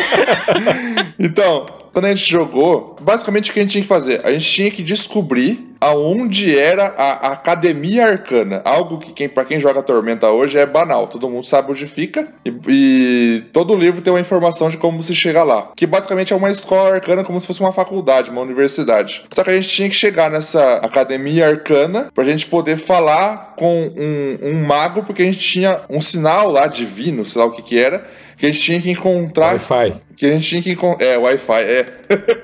[1.18, 4.20] então, quando a gente jogou, basicamente o que a gente tinha que fazer?
[4.24, 8.62] A gente tinha que descobrir aonde era a Academia Arcana.
[8.64, 11.08] Algo que quem, para quem joga Tormenta hoje é banal.
[11.08, 12.28] Todo mundo sabe onde fica.
[12.44, 15.70] E, e, todo livro tem uma informação de como se chega lá.
[15.76, 19.24] Que basicamente é uma escola arcana como se fosse uma faculdade, uma universidade.
[19.30, 23.92] Só que a gente tinha que chegar nessa Academia Arcana pra gente poder falar com
[23.96, 27.62] um, um mago, porque a gente tinha um sinal lá divino, sei lá o que
[27.62, 28.04] que era
[28.36, 29.52] que a gente tinha que encontrar.
[29.52, 29.96] Wi-Fi.
[30.16, 31.06] Que a gente tinha que encontrar.
[31.06, 31.86] É, Wi-Fi, é.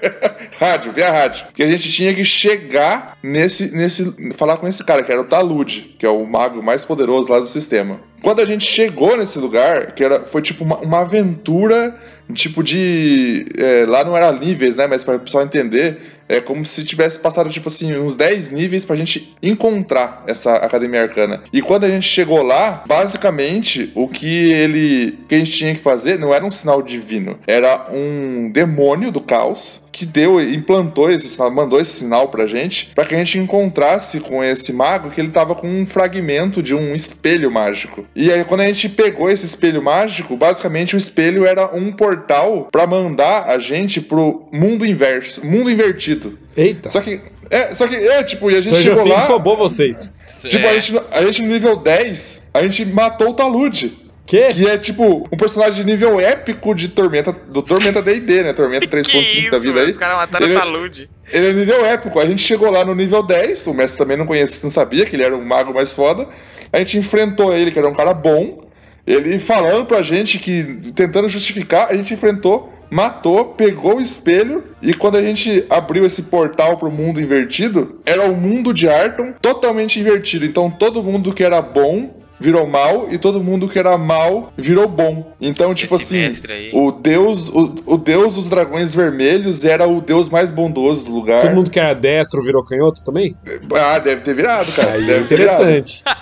[0.58, 1.46] rádio, via rádio.
[1.52, 4.32] Que a gente tinha que chegar nesse, nesse.
[4.34, 7.38] falar com esse cara, que era o Talude, que é o mago mais poderoso lá
[7.38, 8.00] do sistema.
[8.22, 11.94] Quando a gente chegou nesse lugar, que era, foi tipo uma, uma aventura,
[12.32, 13.46] tipo de.
[13.56, 14.86] É, lá não era níveis, né?
[14.86, 18.84] Mas para o pessoal entender, é como se tivesse passado, tipo assim, uns 10 níveis
[18.84, 21.42] pra gente encontrar essa Academia Arcana.
[21.52, 25.18] E quando a gente chegou lá, basicamente, o que ele.
[25.28, 27.38] que a gente tinha que fazer não era um sinal divino.
[27.46, 32.90] Era um demônio do caos que deu, implantou esse sinal, mandou esse sinal pra gente,
[32.94, 36.74] para que a gente encontrasse com esse mago que ele tava com um fragmento de
[36.74, 38.06] um espelho mágico.
[38.14, 42.68] E aí, quando a gente pegou esse espelho mágico, basicamente o espelho era um portal
[42.70, 46.38] para mandar a gente pro mundo inverso, mundo invertido.
[46.56, 46.90] Eita.
[46.90, 47.20] Só que
[47.50, 50.12] é, só que é, tipo, e a gente Então chegou lá, roubou vocês.
[50.46, 50.70] tipo, É.
[50.70, 53.92] a gente, a gente no nível 10, a gente matou o Talude.
[54.24, 54.48] Que?
[54.48, 58.52] Que é tipo um personagem de nível épico de Tormenta, do Tormenta DD, né?
[58.52, 59.90] Tormenta Que 3.5 da vida aí.
[59.90, 61.10] Os caras mataram Ele- o Talude.
[61.32, 62.18] Ele é nível épico.
[62.20, 65.16] A gente chegou lá no nível 10, o mestre também não conhecia, não sabia que
[65.16, 66.28] ele era um mago mais foda.
[66.72, 68.60] A gente enfrentou ele, que era um cara bom.
[69.04, 70.62] Ele falando pra gente que,
[70.94, 76.22] tentando justificar, a gente enfrentou, matou, pegou o espelho e quando a gente abriu esse
[76.22, 80.46] portal pro mundo invertido, era o mundo de Arton totalmente invertido.
[80.46, 84.86] Então todo mundo que era bom virou mal e todo mundo que era mal virou
[84.88, 85.32] bom.
[85.40, 86.70] Então, tipo Esse assim, mestre aí.
[86.74, 91.40] o deus, o, o deus dos dragões vermelhos era o deus mais bondoso do lugar.
[91.42, 93.36] Todo mundo que era destro virou canhoto também?
[93.74, 94.92] Ah, deve ter virado, cara.
[94.92, 95.62] Aí é deve ter virado.
[95.62, 96.02] interessante.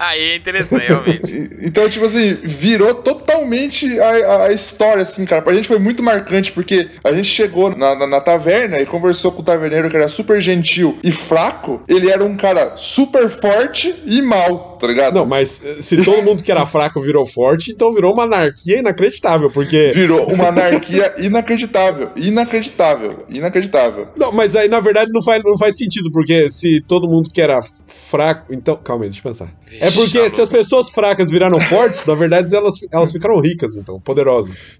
[0.00, 1.50] Aí é interessante, realmente.
[1.62, 5.40] Então, tipo assim, virou totalmente a, a- a história, assim, cara.
[5.40, 9.30] Pra gente foi muito marcante, porque a gente chegou na, na- na taverna e conversou
[9.30, 11.80] com o taverneiro que era super gentil e fraco.
[11.86, 15.14] Ele era um cara super forte e mal, tá ligado?
[15.16, 18.78] Não, mas eh, se todo mundo que era fraco virou forte, então virou uma anarquia
[18.78, 19.92] inacreditável, porque.
[19.94, 22.10] Virou uma anarquia inacreditável.
[22.16, 23.24] Inacreditável.
[23.28, 24.08] Inacreditável.
[24.16, 27.40] Não, mas aí na verdade não faz, não faz sentido, porque se todo mundo que
[27.40, 28.52] era fraco.
[28.52, 29.52] Então, calma aí, deixa eu pensar.
[29.66, 33.40] Vixe, É porque tá se as pessoas fracas viraram fortes, na verdade elas, elas ficaram
[33.40, 34.66] ricas, então, poderosas.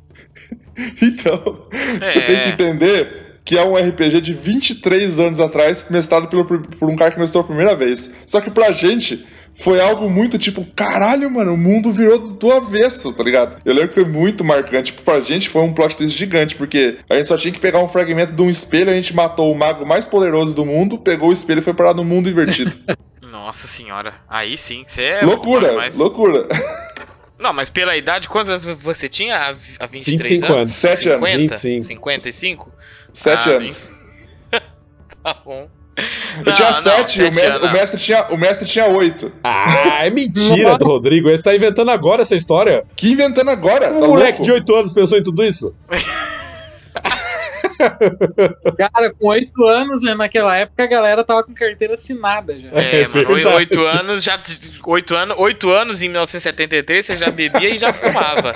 [1.02, 1.66] Então,
[2.00, 2.22] você É.
[2.22, 6.94] tem que entender que é um RPG de 23 anos atrás, mestrado pelo, por um
[6.94, 8.12] cara que mestrou a primeira vez.
[8.26, 13.10] Só que pra gente foi algo muito tipo, caralho, mano, o mundo virou do, avesso,
[13.10, 13.56] tá ligado?
[13.64, 14.92] Eu lembro que foi muito marcante.
[14.92, 17.82] Tipo, pra gente foi um plot twist gigante, porque a gente só tinha que pegar
[17.82, 21.30] um fragmento de um espelho, a gente matou o mago mais poderoso do mundo, pegou
[21.30, 22.78] o espelho e foi parar no mundo invertido.
[23.32, 24.12] Nossa senhora.
[24.28, 25.22] Aí sim, você é.
[25.22, 26.46] loucura, loucura.
[27.38, 29.36] Não, mas pela idade, quantos anos você tinha?
[29.36, 29.48] A,
[29.84, 30.74] a 23 25 anos.
[30.74, 31.30] 7 anos.
[31.30, 31.38] 50?
[31.54, 31.86] 25.
[31.86, 32.72] 55?
[33.12, 33.90] Sete Ah, anos.
[35.22, 35.68] Tá bom.
[36.46, 38.86] Eu tinha Não, não, sete, o, sete mestre, anos, o, mestre tinha, o mestre tinha
[38.86, 39.32] oito.
[39.42, 41.28] Ah, é mentira do Rodrigo.
[41.28, 42.84] Ele tá inventando agora essa história.
[42.94, 43.92] Que inventando agora?
[43.92, 44.44] Um tá moleque louco?
[44.44, 45.74] de 8 anos pensou em tudo isso?
[48.76, 52.68] Cara, com oito anos, né, naquela época, a galera tava com carteira assinada já.
[52.72, 54.40] É, É mano, oito anos já.
[54.86, 58.52] Oito anos, oito anos em 1973 você já bebia e já fumava.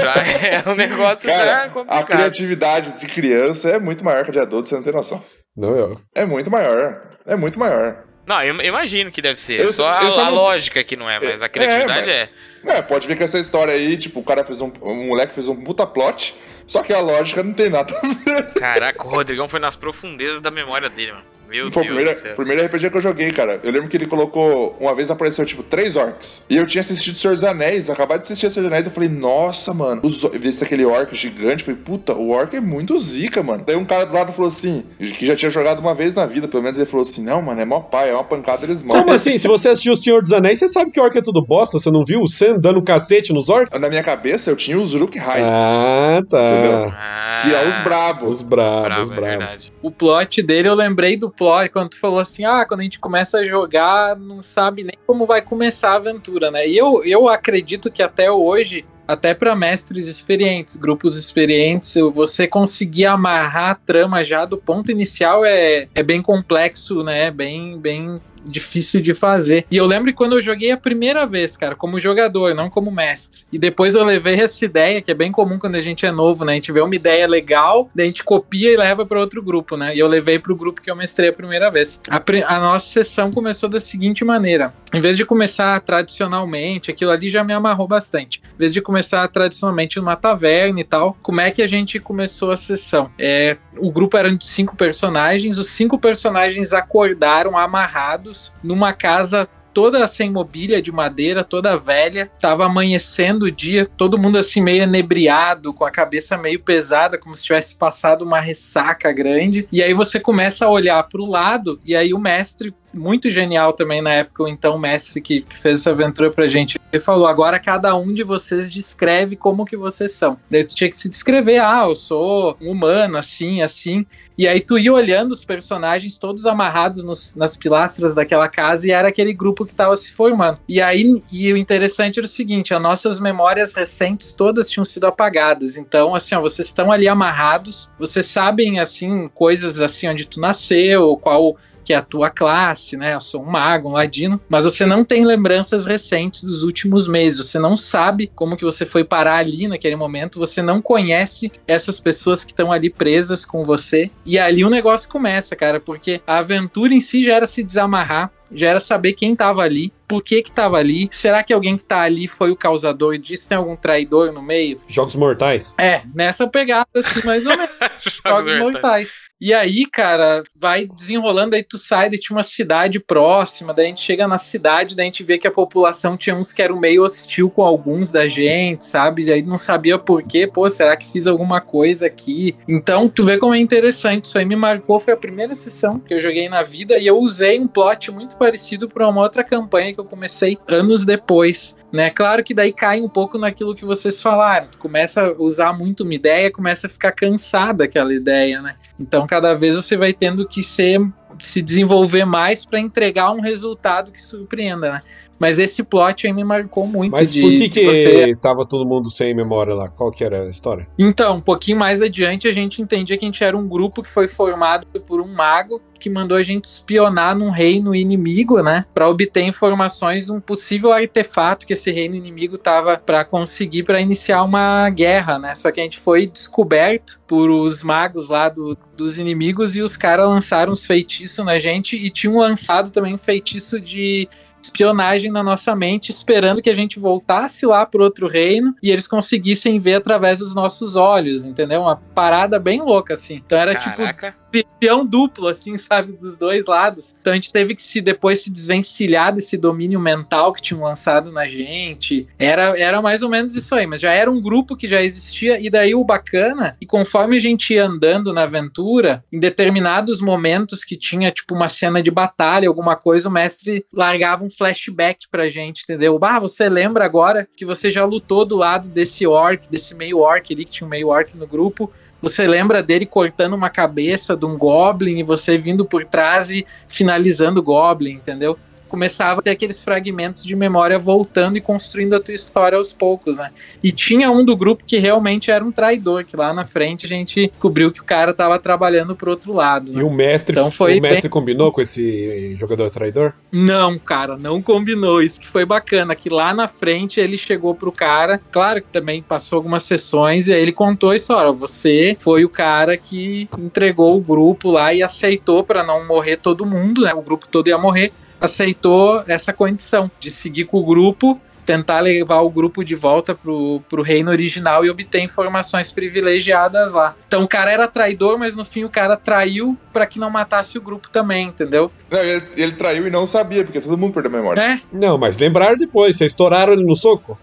[0.00, 2.06] Já é um negócio já Cara, a complicado.
[2.06, 5.22] criatividade de criança é muito maior que a de adulto, você não tem noção.
[5.56, 6.00] Não, eu.
[6.14, 7.00] É muito maior.
[7.26, 8.04] É muito maior.
[8.26, 9.60] Não, eu eu imagino que deve ser.
[9.60, 12.28] Eu- só a, só a não- lógica que não é, mas a criatividade mas- é.
[12.66, 14.72] É, pode ver que essa história aí, tipo, o cara fez um.
[14.82, 16.34] Um moleque fez um puta plot,
[16.66, 17.94] só que a lógica não tem nada.
[17.96, 18.52] a ver.
[18.54, 21.35] Caraca, o Rodrigão foi nas profundezas da memória dele, mano.
[21.62, 22.34] Meu Foi o Deus primeiro, do céu.
[22.36, 23.60] primeiro RPG que eu joguei, cara.
[23.62, 24.76] Eu lembro que ele colocou.
[24.80, 26.44] Uma vez apareceu, tipo, três orcs.
[26.48, 27.88] E eu tinha assistido Senhor dos Anéis.
[27.90, 28.86] Acabado de assistir Senhor dos Anéis.
[28.86, 30.00] Eu falei, nossa, mano.
[30.04, 31.60] Os, vi aquele orc gigante.
[31.62, 33.62] Eu falei, puta, o orc é muito zica, mano.
[33.66, 36.46] Daí um cara do lado falou assim, que já tinha jogado uma vez na vida,
[36.48, 39.02] pelo menos ele falou assim: não, mano, é mó pai, é uma pancada, eles morrem.
[39.02, 39.38] Como assim?
[39.38, 41.78] Se você assistiu O Senhor dos Anéis, você sabe que orc é tudo bosta.
[41.78, 43.78] Você não viu o Sam dando cacete nos orcs?
[43.78, 46.38] Na minha cabeça eu tinha os Uruk-hai, Ah, tá.
[46.38, 46.92] Entendeu?
[46.96, 48.36] Ah, que é os brabos.
[48.36, 49.38] Os brabos, os é brabos.
[49.38, 49.72] verdade.
[49.82, 52.98] O plot dele, eu lembrei do plot quando tu falou assim: ah, quando a gente
[52.98, 56.66] começa a jogar, não sabe nem como vai começar a aventura, né?
[56.68, 63.06] E eu, eu acredito que até hoje, até para mestres experientes, grupos experientes, você conseguir
[63.06, 67.30] amarrar a trama já do ponto inicial é, é bem complexo, né?
[67.30, 69.66] Bem, bem difícil de fazer.
[69.70, 73.42] E eu lembro quando eu joguei a primeira vez, cara, como jogador, não como mestre.
[73.52, 76.44] E depois eu levei essa ideia, que é bem comum quando a gente é novo,
[76.44, 76.52] né?
[76.52, 79.76] A gente vê uma ideia legal, daí a gente copia e leva para outro grupo,
[79.76, 79.94] né?
[79.94, 82.00] E eu levei pro grupo que eu mestrei a primeira vez.
[82.08, 87.28] A, a nossa sessão começou da seguinte maneira: em vez de começar tradicionalmente, aquilo ali
[87.28, 88.40] já me amarrou bastante.
[88.54, 92.52] Em vez de começar tradicionalmente numa taverna e tal, como é que a gente começou
[92.52, 93.10] a sessão?
[93.18, 100.06] É, o grupo era de cinco personagens, os cinco personagens acordaram amarrados numa casa toda
[100.06, 102.30] sem mobília de madeira, toda velha.
[102.40, 107.36] Tava amanhecendo o dia, todo mundo assim meio enebriado, com a cabeça meio pesada, como
[107.36, 109.68] se tivesse passado uma ressaca grande.
[109.70, 113.72] E aí você começa a olhar para o lado e aí o mestre muito genial
[113.72, 116.78] também na época, o então mestre que, que, fez essa aventura pra gente.
[116.92, 120.38] Ele falou: agora cada um de vocês descreve como que vocês são.
[120.50, 124.06] Daí tu tinha que se descrever: ah, eu sou um humano, assim, assim.
[124.38, 128.90] E aí tu ia olhando os personagens todos amarrados nos, nas pilastras daquela casa e
[128.90, 130.58] era aquele grupo que estava se formando.
[130.68, 135.06] E aí, e o interessante era o seguinte, as nossas memórias recentes todas tinham sido
[135.06, 135.78] apagadas.
[135.78, 141.16] Então, assim, ó, vocês estão ali amarrados, vocês sabem, assim, coisas assim, onde tu nasceu,
[141.16, 143.14] qual que é a tua classe, né?
[143.14, 147.48] Eu sou um mago, um ladino, mas você não tem lembranças recentes dos últimos meses,
[147.48, 152.00] você não sabe como que você foi parar ali naquele momento, você não conhece essas
[152.00, 156.38] pessoas que estão ali presas com você, e ali o negócio começa, cara, porque a
[156.38, 160.42] aventura em si já era se desamarrar, já era saber quem estava ali, por que
[160.42, 163.76] que tava ali, será que alguém que tá ali foi o causador disso, tem algum
[163.76, 164.80] traidor no meio?
[164.88, 165.74] Jogos Mortais?
[165.78, 167.70] É, nessa pegada assim, mais ou menos.
[168.26, 169.26] Jogos Mortais.
[169.38, 174.00] E aí, cara, vai desenrolando, aí tu sai, tinha uma cidade próxima, daí a gente
[174.00, 177.02] chega na cidade, daí a gente vê que a população tinha uns que eram meio
[177.02, 179.24] hostil com alguns da gente, sabe?
[179.24, 182.56] E aí não sabia por quê, pô, será que fiz alguma coisa aqui?
[182.66, 186.14] Então, tu vê como é interessante, isso aí me marcou, foi a primeira sessão que
[186.14, 189.92] eu joguei na vida, e eu usei um plot muito parecido para uma outra campanha
[189.92, 191.76] que eu comecei anos depois.
[191.96, 192.10] Né?
[192.10, 194.68] Claro que daí cai um pouco naquilo que vocês falaram.
[194.68, 198.76] Tu começa a usar muito uma ideia, começa a ficar cansada aquela ideia, né?
[199.00, 201.00] Então cada vez você vai tendo que ser
[201.40, 205.02] se desenvolver mais para entregar um resultado que surpreenda, né?
[205.38, 207.12] Mas esse plot aí me marcou muito.
[207.12, 208.36] Mas de, por que, que você...
[208.36, 209.88] tava todo mundo sem memória lá?
[209.88, 210.88] Qual que era a história?
[210.98, 214.10] Então, um pouquinho mais adiante, a gente entendia que a gente era um grupo que
[214.10, 219.08] foi formado por um mago que mandou a gente espionar num reino inimigo, né, para
[219.08, 224.42] obter informações de um possível artefato que esse reino inimigo tava para conseguir para iniciar
[224.42, 225.54] uma guerra, né?
[225.54, 229.96] Só que a gente foi descoberto por os magos lá do, dos inimigos e os
[229.96, 234.28] caras lançaram uns feitiços na gente e tinham lançado também um feitiço de
[234.66, 239.06] espionagem na nossa mente, esperando que a gente voltasse lá pro outro reino e eles
[239.06, 241.82] conseguissem ver através dos nossos olhos, entendeu?
[241.82, 243.42] Uma parada bem louca, assim.
[243.44, 244.32] Então era tipo Caraca.
[244.32, 247.16] tipo espião duplo, assim, sabe, dos dois lados.
[247.20, 251.32] Então a gente teve que se depois se desvencilhar desse domínio mental que tinham lançado
[251.32, 252.26] na gente.
[252.38, 255.60] Era, era mais ou menos isso aí, mas já era um grupo que já existia,
[255.60, 260.84] e daí o bacana, e conforme a gente ia andando na aventura, em determinados momentos
[260.84, 265.48] que tinha, tipo, uma cena de batalha, alguma coisa, o mestre largava um flashback pra
[265.48, 266.18] gente, entendeu?
[266.22, 270.52] Ah, você lembra agora que você já lutou do lado desse orc, desse meio orc
[270.52, 274.44] ali, que tinha um meio orc no grupo, você lembra dele cortando uma cabeça de
[274.46, 278.58] um Goblin e você vindo por trás e finalizando o Goblin, entendeu?
[278.88, 283.38] Começava a ter aqueles fragmentos de memória voltando e construindo a tua história aos poucos,
[283.38, 283.50] né?
[283.82, 287.08] E tinha um do grupo que realmente era um traidor, que lá na frente a
[287.08, 289.92] gente descobriu que o cara tava trabalhando pro outro lado.
[289.92, 290.00] Né?
[290.00, 291.30] E o mestre, então foi o mestre bem...
[291.30, 293.34] combinou com esse jogador traidor?
[293.52, 295.22] Não, cara, não combinou.
[295.22, 299.22] Isso que foi bacana, que lá na frente ele chegou pro cara, claro que também
[299.22, 301.52] passou algumas sessões e aí ele contou a história.
[301.52, 306.66] Você foi o cara que entregou o grupo lá e aceitou para não morrer todo
[306.66, 307.14] mundo, né?
[307.14, 312.40] O grupo todo ia morrer aceitou essa condição de seguir com o grupo, tentar levar
[312.40, 317.16] o grupo de volta pro, pro reino original e obter informações privilegiadas lá.
[317.26, 320.78] Então o cara era traidor, mas no fim o cara traiu para que não matasse
[320.78, 321.90] o grupo também, entendeu?
[322.08, 324.60] Não, ele, ele, traiu e não sabia, porque todo mundo perdeu a memória.
[324.60, 324.80] É?
[324.92, 327.36] Não, mas lembraram depois, vocês estouraram ele no soco?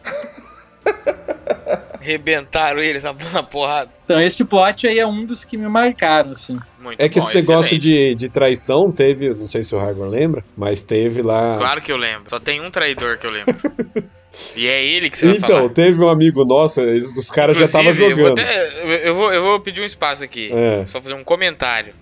[2.04, 3.00] Rebentaram ele
[3.32, 3.90] na porrada.
[4.04, 6.58] Então esse plot aí é um dos que me marcaram, assim.
[6.80, 10.10] Muito é que bom, esse negócio de, de traição teve, não sei se o Hagman
[10.10, 11.56] lembra, mas teve lá.
[11.58, 12.30] Claro que eu lembro.
[12.30, 13.56] Só tem um traidor que eu lembro.
[14.56, 15.60] e é ele que você vai então, falar.
[15.62, 18.20] Então, teve um amigo nosso, eles, os caras já estavam jogando.
[18.20, 20.52] Eu vou, até, eu, vou, eu vou pedir um espaço aqui.
[20.52, 20.86] É.
[20.86, 21.94] Só fazer um comentário.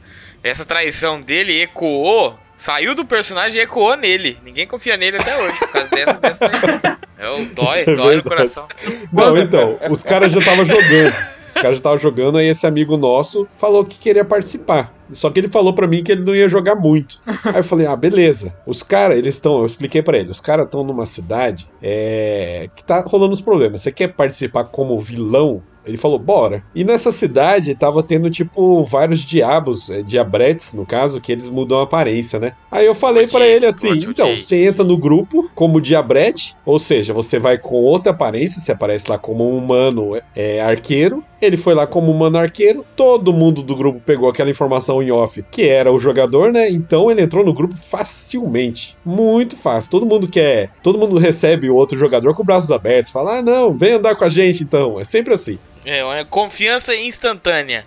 [0.43, 4.37] Essa traição dele ecoou, saiu do personagem e ecoou nele.
[4.43, 6.97] Ninguém confia nele até hoje, por causa dessa, dessa traição.
[7.17, 8.67] É o dói, é dói no coração.
[9.11, 11.15] Não, então, os caras já estavam jogando.
[11.47, 14.93] Os caras já estavam jogando, aí esse amigo nosso falou que queria participar.
[15.11, 17.19] Só que ele falou para mim que ele não ia jogar muito.
[17.45, 18.53] Aí eu falei, ah, beleza.
[18.65, 22.83] Os caras, eles estão, eu expliquei para ele, os caras estão numa cidade é, que
[22.83, 23.81] tá rolando os problemas.
[23.81, 26.63] Você quer participar como vilão ele falou, bora.
[26.75, 31.79] E nessa cidade tava tendo, tipo, vários diabos, é, diabretes, no caso, que eles mudam
[31.79, 32.53] a aparência, né?
[32.71, 37.13] Aí eu falei para ele assim: então, você entra no grupo como diabrete, ou seja,
[37.13, 41.23] você vai com outra aparência, você aparece lá como um humano é, arqueiro.
[41.41, 45.43] Ele foi lá como humano arqueiro, todo mundo do grupo pegou aquela informação em off,
[45.51, 46.69] que era o jogador, né?
[46.69, 48.97] Então ele entrou no grupo facilmente.
[49.05, 49.89] Muito fácil.
[49.89, 50.71] Todo mundo quer.
[50.83, 53.11] Todo mundo recebe o outro jogador com braços abertos.
[53.11, 54.99] Fala, ah, não, vem andar com a gente então.
[54.99, 55.57] É sempre assim.
[55.85, 57.85] É, uma confiança instantânea.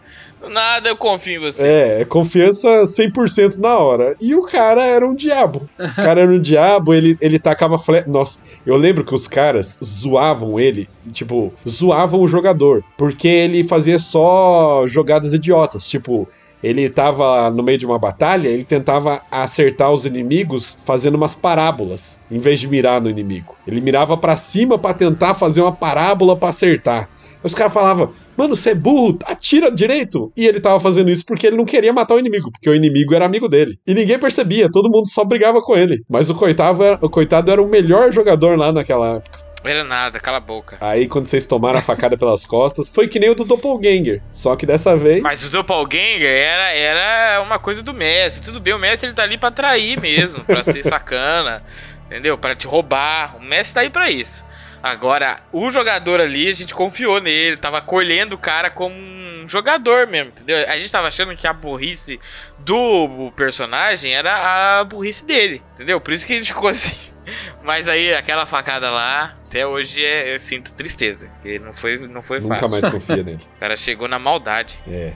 [0.49, 1.67] Nada eu confio em você.
[1.67, 4.15] É, é confiança 100% na hora.
[4.21, 5.69] E o cara era um diabo.
[5.79, 8.09] O cara era um diabo, ele, ele tacava flecha.
[8.09, 13.99] Nossa, eu lembro que os caras zoavam ele, tipo, zoavam o jogador, porque ele fazia
[13.99, 16.29] só jogadas idiotas, tipo,
[16.65, 22.19] ele tava no meio de uma batalha, ele tentava acertar os inimigos fazendo umas parábolas,
[22.31, 23.55] em vez de mirar no inimigo.
[23.67, 27.11] Ele mirava para cima para tentar fazer uma parábola para acertar.
[27.43, 30.33] Os caras falavam, mano, você é burro, atira direito.
[30.35, 33.15] E ele tava fazendo isso porque ele não queria matar o inimigo, porque o inimigo
[33.15, 33.79] era amigo dele.
[33.87, 36.03] E ninguém percebia, todo mundo só brigava com ele.
[36.09, 39.44] Mas o coitado, o coitado era o melhor jogador lá naquela época.
[39.65, 40.77] Era nada, cala a boca.
[40.81, 44.21] Aí quando vocês tomaram a facada pelas costas, foi que nem o do Doppelganger.
[44.31, 45.23] Só que dessa vez.
[45.23, 48.43] Mas o Doppelganger era, era uma coisa do Messi.
[48.43, 51.63] Tudo bem, o Messi ele tá ali pra trair mesmo, pra ser sacana,
[52.07, 52.37] entendeu?
[52.37, 53.37] Pra te roubar.
[53.37, 54.45] O Messi tá aí pra isso.
[54.83, 60.07] Agora, o jogador ali, a gente confiou nele, tava colhendo o cara como um jogador
[60.07, 60.59] mesmo, entendeu?
[60.69, 62.21] A gente tava achando que a burrice
[62.59, 65.99] do personagem era a burrice dele, entendeu?
[66.03, 67.14] Por isso que a gente ficou assim.
[67.63, 71.29] Mas aí, aquela facada lá, até hoje é, eu sinto tristeza.
[71.41, 72.71] Porque não foi, não foi Nunca fácil.
[72.71, 73.39] mais confia nele.
[73.57, 74.79] O cara chegou na maldade.
[74.87, 75.15] É.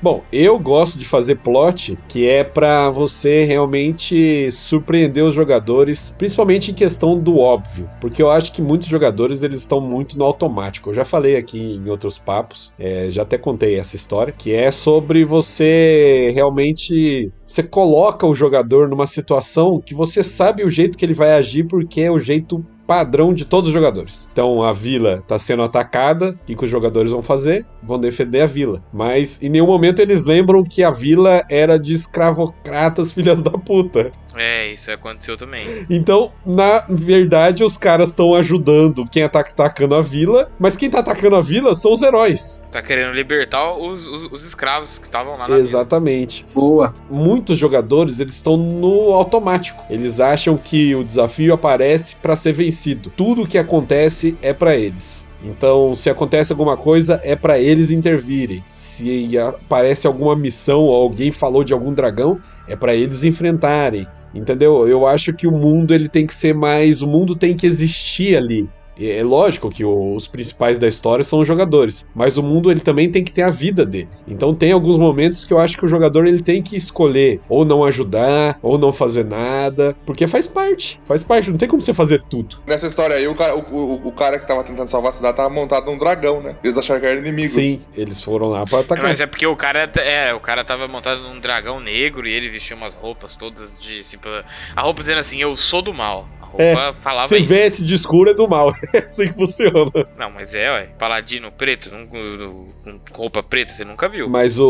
[0.00, 6.70] Bom, eu gosto de fazer plot que é para você realmente surpreender os jogadores, principalmente
[6.70, 10.90] em questão do óbvio, porque eu acho que muitos jogadores eles estão muito no automático.
[10.90, 14.70] Eu já falei aqui em outros papos, é, já até contei essa história, que é
[14.70, 21.04] sobre você realmente você coloca o jogador numa situação que você sabe o jeito que
[21.04, 24.28] ele vai agir porque é o jeito padrão de todos os jogadores.
[24.32, 27.66] Então a vila está sendo atacada, o que, que os jogadores vão fazer?
[27.82, 28.82] Vão defender a vila.
[28.92, 34.12] Mas em nenhum momento eles lembram que a vila era de escravocratas filhas da puta.
[34.36, 35.66] É, isso aconteceu também.
[35.88, 40.98] Então, na verdade, os caras estão ajudando quem tá atacando a vila, mas quem tá
[41.00, 42.60] atacando a vila são os heróis.
[42.70, 46.42] Tá querendo libertar os, os, os escravos que estavam lá na Exatamente.
[46.42, 46.54] Vila.
[46.54, 46.94] Boa.
[47.08, 49.84] Muitos jogadores, eles estão no automático.
[49.88, 53.10] Eles acham que o desafio aparece para ser vencido.
[53.16, 55.26] Tudo o que acontece é para eles.
[55.42, 58.64] Então, se acontece alguma coisa, é para eles intervirem.
[58.72, 64.06] Se aparece alguma missão ou alguém falou de algum dragão, é para eles enfrentarem.
[64.34, 64.86] Entendeu?
[64.86, 68.36] Eu acho que o mundo ele tem que ser mais, o mundo tem que existir
[68.36, 68.68] ali.
[68.98, 73.10] É lógico que os principais da história são os jogadores, mas o mundo ele também
[73.10, 74.08] tem que ter a vida dele.
[74.26, 77.64] Então tem alguns momentos que eu acho que o jogador ele tem que escolher ou
[77.64, 81.92] não ajudar, ou não fazer nada, porque faz parte, faz parte, não tem como você
[81.92, 82.58] fazer tudo.
[82.66, 85.36] Nessa história aí, o cara, o, o, o cara que tava tentando salvar a cidade
[85.36, 86.56] tava montado num dragão, né?
[86.62, 87.48] Eles acharam que era inimigo.
[87.48, 89.04] Sim, eles foram lá pra atacar.
[89.04, 92.48] Mas é porque o cara, é, o cara tava montado num dragão negro e ele
[92.48, 94.44] vestia umas roupas todas de, assim, pela...
[94.74, 96.28] a roupa dizendo assim, eu sou do mal.
[96.50, 97.48] Roupa É, falava Você isso.
[97.48, 98.74] vê esse discurso é do mal.
[98.94, 99.90] É assim que funciona.
[100.18, 100.88] Não, mas é, ué.
[100.98, 104.28] Paladino preto, com roupa preta, você nunca viu.
[104.28, 104.66] Mas o,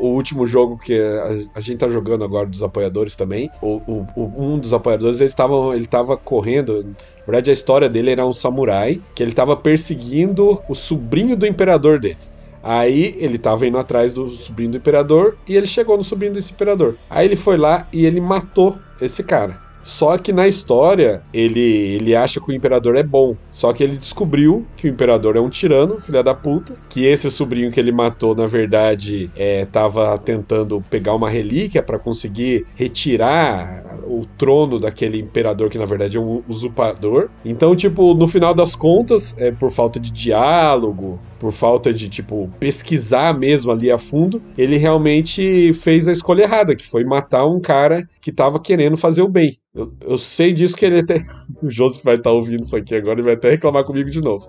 [0.00, 4.06] o último jogo que a, a gente tá jogando agora dos apoiadores também, o, o-
[4.36, 6.82] um dos apoiadores eles estavam, ele tava correndo.
[6.84, 11.46] Na verdade, a história dele era um samurai que ele tava perseguindo o sobrinho do
[11.46, 12.16] imperador dele.
[12.62, 16.52] Aí ele tava indo atrás do sobrinho do imperador e ele chegou no sobrinho desse
[16.52, 16.96] imperador.
[17.08, 19.67] Aí ele foi lá e ele matou esse cara.
[19.88, 23.34] Só que na história, ele, ele acha que o imperador é bom.
[23.50, 26.76] Só que ele descobriu que o imperador é um tirano, filha da puta.
[26.90, 31.98] Que esse sobrinho que ele matou, na verdade, é, tava tentando pegar uma relíquia para
[31.98, 37.30] conseguir retirar o trono daquele imperador que, na verdade, é um usurpador.
[37.42, 42.50] Então, tipo, no final das contas, é por falta de diálogo, por falta de, tipo,
[42.58, 47.60] pesquisar mesmo ali a fundo, ele realmente fez a escolha errada, que foi matar um
[47.60, 49.56] cara que tava querendo fazer o bem.
[49.74, 51.18] Eu, eu sei disso que ele até.
[51.62, 54.48] O Joseph vai estar ouvindo isso aqui agora e vai até reclamar comigo de novo.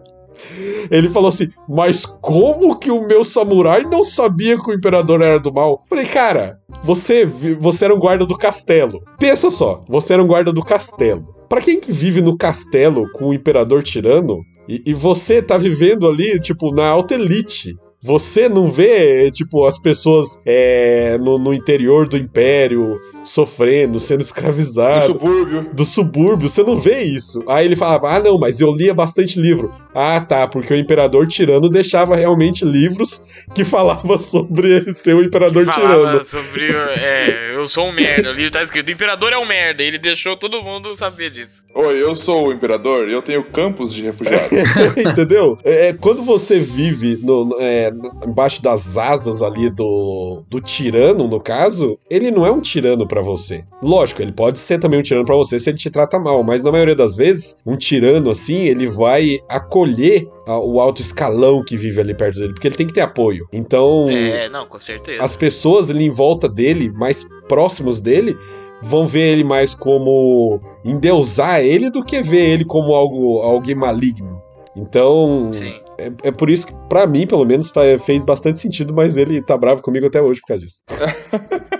[0.89, 5.39] Ele falou assim: Mas como que o meu samurai não sabia que o imperador era
[5.39, 5.83] do mal?
[5.89, 9.01] Falei, cara, você, você era um guarda do castelo.
[9.19, 11.38] Pensa só, você era um guarda do castelo.
[11.50, 16.08] Pra quem que vive no castelo com o imperador tirano, e, e você tá vivendo
[16.08, 17.74] ali, tipo, na alta elite.
[18.02, 25.04] Você não vê, tipo, as pessoas é, no, no interior do império sofrendo, sendo escravizadas.
[25.04, 25.70] subúrbio.
[25.74, 27.43] do subúrbio, você não vê isso.
[27.47, 29.72] Aí ele falava: Ah, não, mas eu lia bastante livro.
[29.93, 33.22] Ah, tá, porque o imperador tirano deixava realmente livros
[33.54, 36.26] que falavam sobre ele ser o imperador Falava tirano.
[36.26, 36.72] sobre.
[36.72, 38.30] É, eu sou um merda.
[38.30, 39.84] O livro tá escrito: o imperador é um merda.
[39.84, 41.62] Ele deixou todo mundo saber disso.
[41.76, 44.50] Oi, eu sou o imperador e eu tenho campos de refugiados.
[44.97, 45.58] Entendeu?
[45.64, 51.27] É, é, quando você vive no- no- é, embaixo das asas ali do, do tirano,
[51.27, 53.63] no caso, ele não é um tirano pra você.
[53.83, 56.63] Lógico, ele pode ser também um tirano pra você se ele te trata mal, mas
[56.63, 62.01] na maioria das vezes, um tirano assim, ele vai acolher o alto escalão que vive
[62.01, 63.47] ali perto dele, porque ele tem que ter apoio.
[63.53, 65.23] Então, É, não, com certeza.
[65.23, 68.35] as pessoas ali em volta dele, mais próximos dele,
[68.81, 74.41] vão ver ele mais como endeusar ele do que ver ele como algo alguém maligno.
[74.75, 75.73] Então, Sim.
[76.00, 77.72] É, é por isso que, pra mim, pelo menos,
[78.06, 80.84] fez bastante sentido, mas ele tá bravo comigo até hoje por causa disso.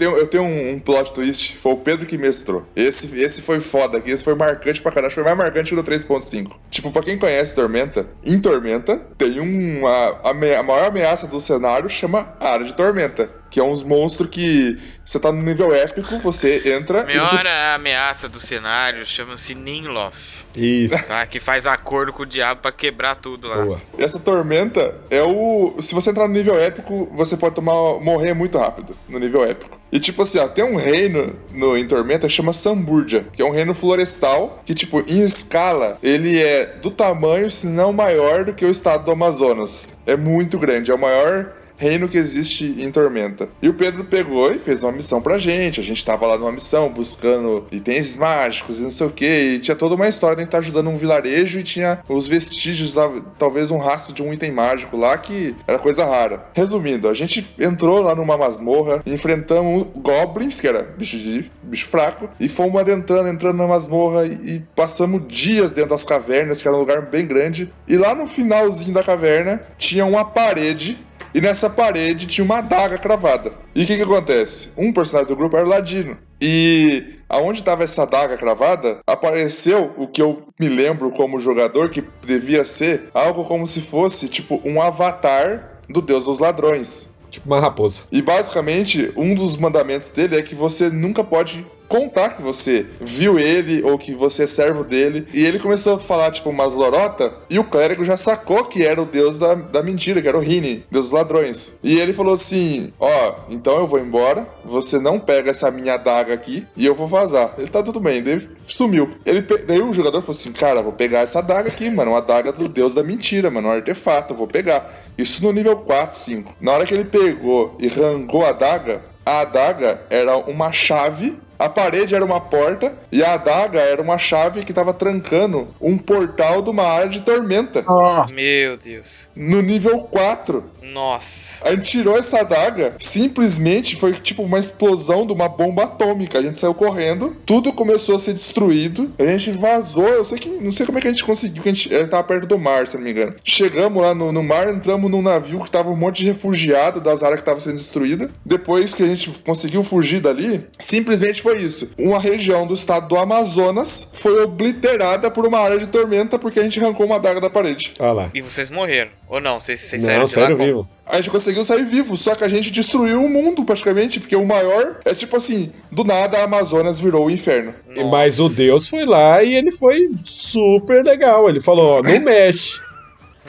[0.00, 2.64] Eu tenho um, um plot twist, foi o Pedro que mestrou.
[2.76, 5.12] Esse, esse foi foda, que esse foi marcante pra caralho.
[5.12, 6.52] Foi mais marcante do 3.5.
[6.70, 10.20] Tipo, pra quem conhece Tormenta, em Tormenta tem uma.
[10.22, 13.37] A, a maior ameaça do cenário chama Área de Tormenta.
[13.50, 17.36] Que é uns monstros que você tá no nível épico, você entra e você
[17.74, 20.12] ameaça do cenário chama-se Ninloth,
[20.54, 21.08] Isso.
[21.08, 21.24] tá?
[21.26, 23.56] Que faz acordo com o diabo pra quebrar tudo lá.
[23.56, 23.80] Boa.
[23.98, 25.76] Essa tormenta é o.
[25.80, 29.78] Se você entrar no nível épico, você pode tomar, morrer muito rápido no nível épico.
[29.90, 33.44] E tipo assim, ó, tem um reino no, em Tormenta que chama Samburgia, que é
[33.44, 38.52] um reino florestal que, tipo, em escala, ele é do tamanho, se não maior, do
[38.52, 39.98] que o estado do Amazonas.
[40.06, 43.48] É muito grande, é o maior reino que existe em Tormenta.
[43.62, 45.80] E o Pedro pegou e fez uma missão pra gente.
[45.80, 49.24] A gente tava lá numa missão buscando itens mágicos e não sei o que.
[49.24, 53.10] E tinha toda uma história de estar ajudando um vilarejo e tinha os vestígios, lá,
[53.38, 56.46] talvez um rastro de um item mágico lá que era coisa rara.
[56.52, 62.28] Resumindo, a gente entrou lá numa masmorra, enfrentamos goblins, que era bicho de bicho fraco,
[62.40, 66.80] e fomos adentrando, entrando na masmorra e passamos dias dentro das cavernas, que era um
[66.80, 67.70] lugar bem grande.
[67.86, 70.98] E lá no finalzinho da caverna tinha uma parede
[71.34, 73.52] e nessa parede tinha uma adaga cravada.
[73.74, 74.70] E o que que acontece?
[74.76, 76.16] Um personagem do grupo era o Ladino.
[76.40, 82.04] E aonde estava essa adaga cravada, apareceu o que eu me lembro como jogador que
[82.24, 87.10] devia ser algo como se fosse tipo um avatar do Deus dos Ladrões.
[87.30, 88.02] Tipo uma raposa.
[88.10, 93.38] E basicamente, um dos mandamentos dele é que você nunca pode contar que você viu
[93.38, 95.26] ele ou que você é servo dele.
[95.32, 99.00] E ele começou a falar, tipo, umas lorota, e o clérigo já sacou que era
[99.00, 101.78] o deus da, da mentira, que era o Rini, deus dos ladrões.
[101.82, 106.34] E ele falou assim: Ó, então eu vou embora, você não pega essa minha adaga
[106.34, 107.54] aqui e eu vou vazar.
[107.58, 109.10] Ele tá tudo bem, ele sumiu.
[109.24, 112.52] Ele, daí o jogador falou assim: Cara, vou pegar essa adaga aqui, mano, uma adaga
[112.52, 114.92] do deus da mentira, mano, um artefato, vou pegar.
[115.16, 116.56] Isso no nível 4, 5.
[116.60, 121.68] Na hora que ele pegou e arrancou a adaga, a adaga era uma chave, a
[121.68, 126.62] parede era uma porta e a adaga era uma chave que tava trancando um portal
[126.62, 127.82] de uma área de tormenta.
[127.82, 128.34] Nossa.
[128.34, 129.28] Meu Deus.
[129.34, 130.64] No nível 4.
[130.82, 131.66] Nossa.
[131.66, 136.38] A gente tirou essa adaga, simplesmente foi tipo uma explosão de uma bomba atômica.
[136.38, 139.12] A gente saiu correndo, tudo começou a ser destruído.
[139.18, 141.68] A gente vazou, eu sei que não sei como é que a gente conseguiu, que
[141.68, 143.34] a gente tava perto do mar, se não me engano.
[143.44, 147.22] Chegamos lá no, no mar, entramos num navio que tava um monte de refugiado das
[147.22, 148.30] áreas que tava sendo destruída.
[148.44, 151.90] Depois que a gente conseguiu fugir dali, simplesmente foi isso.
[151.98, 156.62] Uma região do estado do Amazonas foi obliterada por uma área de tormenta porque a
[156.62, 157.92] gente arrancou uma adaga da parede.
[157.98, 158.30] Olha lá.
[158.34, 159.10] E vocês morreram.
[159.28, 159.60] Ou não?
[159.60, 160.88] Vocês, vocês saíram Não, de lá vivo.
[161.06, 164.44] A gente conseguiu sair vivo, só que a gente destruiu o mundo praticamente, porque o
[164.44, 167.74] maior é tipo assim, do nada a Amazonas virou o inferno.
[167.96, 168.54] E- Mas o Nossa.
[168.56, 171.48] Deus foi lá e ele foi super legal.
[171.48, 172.78] Ele falou: Ó, não mexe.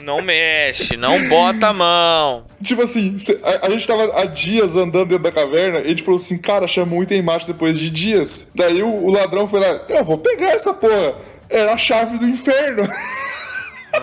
[0.02, 2.44] Não mexe, não bota a mão.
[2.62, 6.02] Tipo assim, a, a gente tava há dias andando dentro da caverna e a gente
[6.02, 8.50] falou assim, cara, chamou um item mágico depois de dias.
[8.54, 11.14] Daí o, o ladrão foi lá, eu vou pegar essa porra.
[11.48, 12.88] Era a chave do inferno.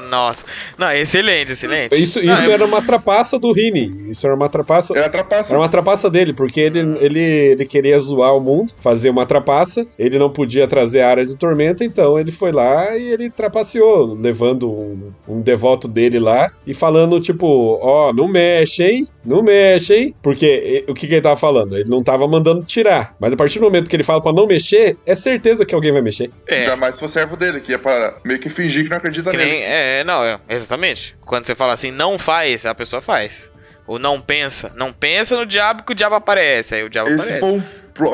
[0.09, 0.43] Nossa.
[0.77, 1.95] Não, excelente, excelente.
[2.01, 4.09] Isso, Não, isso é- era uma trapaça do Rini.
[4.09, 4.97] Isso era uma trapaça.
[4.97, 5.53] Era trapaça.
[5.53, 9.85] Era uma trapaça dele, porque ele, ele, ele queria zoar o mundo, fazer uma trapaça,
[9.97, 14.13] ele não podia trazer a área de tormenta, então ele foi lá e ele trapaceou,
[14.19, 19.07] levando um, um devoto dele lá e falando, tipo, ó, não mexe, hein?
[19.25, 20.15] Não mexe, hein?
[20.21, 21.77] Porque o que, que ele tava falando?
[21.77, 23.15] Ele não tava mandando tirar.
[23.19, 25.91] Mas a partir do momento que ele fala pra não mexer, é certeza que alguém
[25.91, 26.29] vai mexer.
[26.47, 26.59] É.
[26.61, 29.31] Ainda mais se for servo dele, que é pra meio que fingir que não acredita
[29.31, 29.51] Que nele.
[29.51, 31.15] nem, é, não, é, exatamente.
[31.25, 33.49] Quando você fala assim, não faz, a pessoa faz.
[33.85, 34.71] Ou não pensa.
[34.75, 36.75] Não pensa no diabo que o diabo aparece.
[36.75, 37.39] Aí o diabo Esse aparece.
[37.39, 37.63] foi um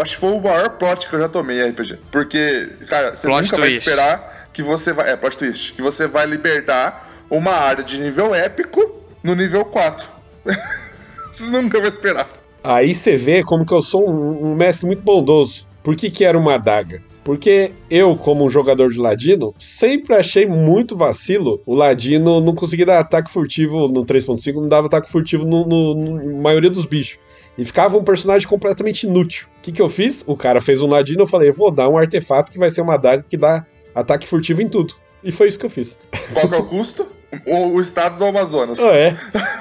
[0.01, 1.99] acho que foi o maior plot que eu já tomei em RPG.
[2.11, 3.79] Porque, cara, você Plot nunca vai twist.
[3.79, 5.09] esperar que você vai.
[5.09, 5.73] É, plot twist.
[5.73, 10.07] Que você vai libertar uma área de nível épico no nível 4.
[11.31, 12.29] você nunca vai esperar.
[12.63, 15.67] Aí você vê como que eu sou um, um mestre muito bondoso.
[15.83, 17.01] Por que, que era uma adaga?
[17.23, 22.85] Porque eu, como um jogador de ladino, sempre achei muito vacilo o ladino não conseguir
[22.85, 26.85] dar ataque furtivo no 3.5, não dava ataque furtivo no, no- no- na maioria dos
[26.85, 27.17] bichos.
[27.57, 29.47] E ficava um personagem completamente inútil.
[29.59, 30.23] O que, que eu fiz?
[30.27, 32.81] O cara fez um ladino, eu falei, eu vou dar um artefato que vai ser
[32.81, 33.65] uma adaga que dá
[33.95, 34.95] ataque furtivo em tudo.
[35.23, 35.97] E foi isso que eu fiz.
[36.33, 37.05] Qual que é o custo?
[37.47, 38.79] O, o estado do Amazonas.
[38.79, 39.15] Ué,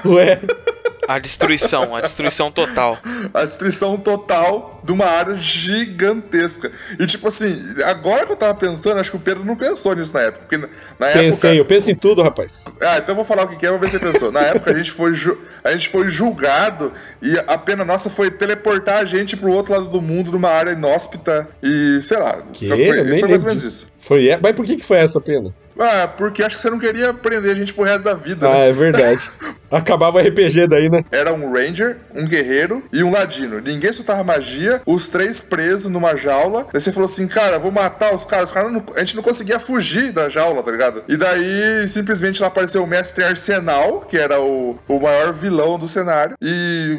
[0.05, 0.41] ué.
[1.09, 2.96] A destruição, a destruição total.
[3.34, 6.70] A destruição total de uma área gigantesca.
[6.98, 10.14] E tipo assim, agora que eu tava pensando, acho que o Pedro não pensou nisso
[10.14, 10.44] na época.
[10.48, 10.57] Porque
[10.98, 11.55] na Pensei, época.
[11.55, 12.64] eu penso em tudo, rapaz.
[12.80, 14.30] Ah, então eu vou falar o que é, vamos ver se você pensou.
[14.32, 18.30] Na época a gente foi, ju- a gente foi julgado e a pena nossa foi
[18.30, 22.42] teleportar a gente pro outro lado do mundo, numa área inóspita e sei lá.
[22.53, 22.68] Que?
[22.68, 22.78] Foi,
[23.18, 23.86] foi mais ou menos isso.
[23.98, 25.53] Foi, é- mas por que, que foi essa pena?
[25.79, 28.53] Ah, porque acho que você não queria prender a gente pro resto da vida, Ah,
[28.53, 28.68] né?
[28.68, 29.20] é verdade.
[29.70, 31.03] Acabava o RPG daí, né?
[31.11, 33.59] Era um ranger, um guerreiro e um ladino.
[33.59, 36.66] Ninguém soltava magia, os três presos numa jaula.
[36.70, 38.51] Daí você falou assim, cara, vou matar os caras.
[38.51, 41.03] Os caras não- a gente não conseguia fugir da jaula, tá ligado?
[41.09, 45.89] E daí, simplesmente, lá apareceu o mestre Arsenal, que era o, o maior vilão do
[45.89, 46.37] cenário.
[46.43, 46.99] E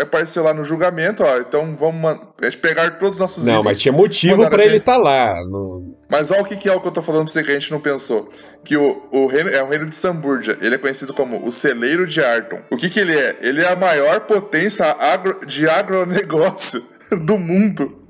[0.00, 1.38] apareceu lá no julgamento, ó.
[1.38, 3.64] Então vamos man- a gente pegar todos os nossos Não, itens.
[3.64, 5.42] mas tinha motivo mandaram pra a ele estar lá.
[5.44, 7.50] no- Mas olha o que, que é o que eu tô falando pra você que
[7.50, 8.30] a gente não pensou.
[8.64, 10.56] Que o, o reino é o reino de Samburgia.
[10.60, 12.60] Ele é conhecido como o celeiro de Arton.
[12.70, 13.36] O que, que ele é?
[13.40, 16.82] Ele é a maior potência agro- de agronegócio
[17.22, 18.02] do mundo.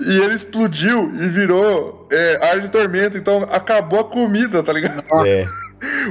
[0.00, 3.18] E ele explodiu e virou é, ar de tormento.
[3.18, 5.04] Então acabou a comida, tá ligado?
[5.26, 5.46] É.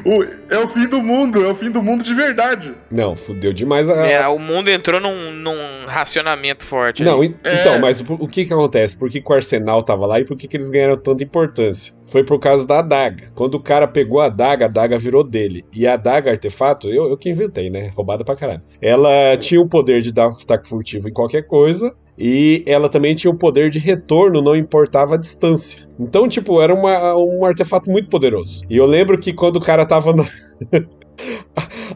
[0.05, 1.43] O- é o fim do mundo.
[1.43, 2.73] É o fim do mundo de verdade.
[2.89, 4.05] Não, fudeu demais a.
[4.05, 5.57] É, o mundo entrou num, num
[5.87, 7.03] racionamento forte.
[7.03, 7.27] Não, aí.
[7.29, 7.61] en- É.
[7.61, 8.97] então, mas o, o que que acontece?
[8.97, 11.93] Por que, que o Arsenal tava lá e por que, que eles ganharam tanta importância?
[12.05, 13.29] Foi por causa da adaga.
[13.35, 15.63] Quando o cara pegou a adaga, a adaga virou dele.
[15.73, 17.91] E a adaga, artefato, eu, eu que inventei, né?
[17.95, 18.61] Roubada pra caralho.
[18.81, 21.93] Ela tinha o poder de dar ataque furtivo em qualquer coisa.
[22.23, 25.89] E ela também tinha o poder de retorno, não importava a distância.
[25.99, 28.63] Então, tipo, era uma- um artefato muito poderoso.
[28.69, 30.23] E eu lembro que quando o cara tava na.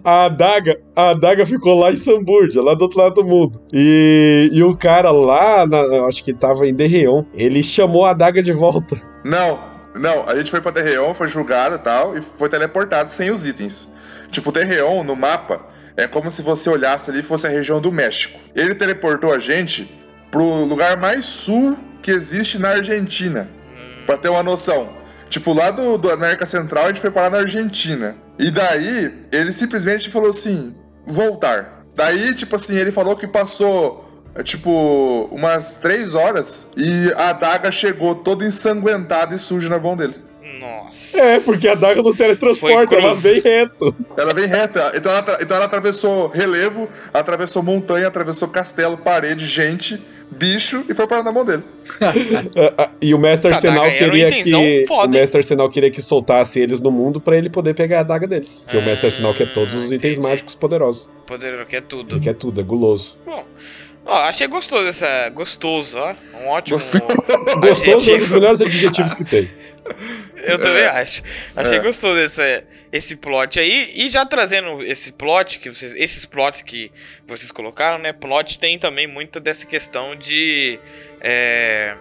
[0.04, 3.60] A adaga, a adaga ficou lá em Samburgia, lá do outro lado do mundo.
[3.74, 8.44] E, e o cara lá, na- acho que tava em Derreon, ele chamou a adaga
[8.44, 8.96] de volta.
[9.24, 9.60] Não,
[9.96, 13.46] não, a gente foi pra Terreon, foi julgado e tal, e foi teleportado sem os
[13.48, 13.92] itens.
[14.30, 15.66] Tipo, Terreon no mapa
[15.98, 18.38] é como se você olhasse ali e fosse a região do México.
[18.56, 19.90] Ele teleportou a gente
[20.36, 23.50] pro lugar mais sul que existe na Argentina.
[24.06, 24.90] Pra ter uma noção.
[25.30, 28.18] Tipo, lá do, do América Central a gente foi parar na Argentina.
[28.38, 30.76] E daí, ele simplesmente falou assim:
[31.06, 31.86] voltar.
[31.96, 34.06] Daí, tipo assim, ele falou que passou,
[34.36, 39.96] é, tipo, umas três horas e a adaga chegou toda ensanguentada e suja na mão
[39.96, 40.16] dele.
[40.60, 41.20] Nossa.
[41.20, 43.96] É, porque a adaga não teletransporta, ela vem reto.
[44.16, 50.00] Ela vem reta, então ela, então ela atravessou relevo, atravessou montanha, atravessou castelo, parede, gente,
[50.30, 51.64] bicho e foi parar na mão dele.
[52.58, 54.86] Ah, ah, E o Mestre Essa Arsenal queria que.
[54.88, 58.02] foda, o Mestre Arsenal queria que soltasse eles no mundo pra ele poder pegar a
[58.02, 58.62] adaga deles.
[58.64, 60.20] Porque o Mestre Ah, Arsenal quer todos os itens entendi.
[60.20, 61.10] mágicos poderosos.
[61.26, 62.14] Poder que é tudo.
[62.16, 63.18] Ele quer tudo, é guloso.
[63.26, 63.43] Bom,
[64.06, 65.30] ó, achei gostoso essa.
[65.30, 66.16] Gostoso, ó.
[66.41, 66.78] Um ótimo.
[66.78, 68.12] Gostoso.
[68.12, 69.51] É um dos melhores adjetivos que tem.
[70.43, 71.22] Eu também acho.
[71.56, 71.82] Achei É.
[71.82, 73.91] gostoso esse, esse plot aí.
[73.95, 76.91] E já trazendo esse plot, que vocês, esses plots que
[77.28, 78.14] vocês colocaram, né?
[78.14, 80.80] Plot tem também muito dessa questão de.
[81.22, 81.95] É,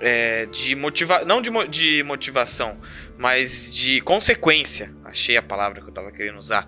[0.00, 1.26] é, de motivação.
[1.26, 2.76] Não de, mo- de motivação,
[3.16, 4.92] mas de consequência.
[5.04, 6.66] Achei a palavra que eu tava querendo usar.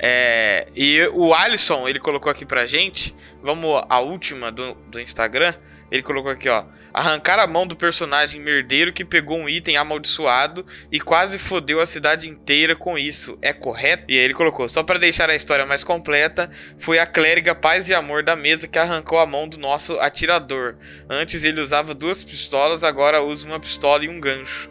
[0.00, 3.14] É, e o Alisson, ele colocou aqui pra gente.
[3.42, 5.54] Vamos à última do, do Instagram.
[5.90, 6.64] Ele colocou aqui, ó.
[6.92, 11.86] Arrancar a mão do personagem merdeiro que pegou um item amaldiçoado e quase fodeu a
[11.86, 13.38] cidade inteira com isso.
[13.40, 14.04] É correto?
[14.08, 17.88] E aí ele colocou, só pra deixar a história mais completa, foi a clériga paz
[17.88, 20.76] e amor da mesa que arrancou a mão do nosso atirador.
[21.08, 24.70] Antes ele usava duas pistolas, agora usa uma pistola e um gancho.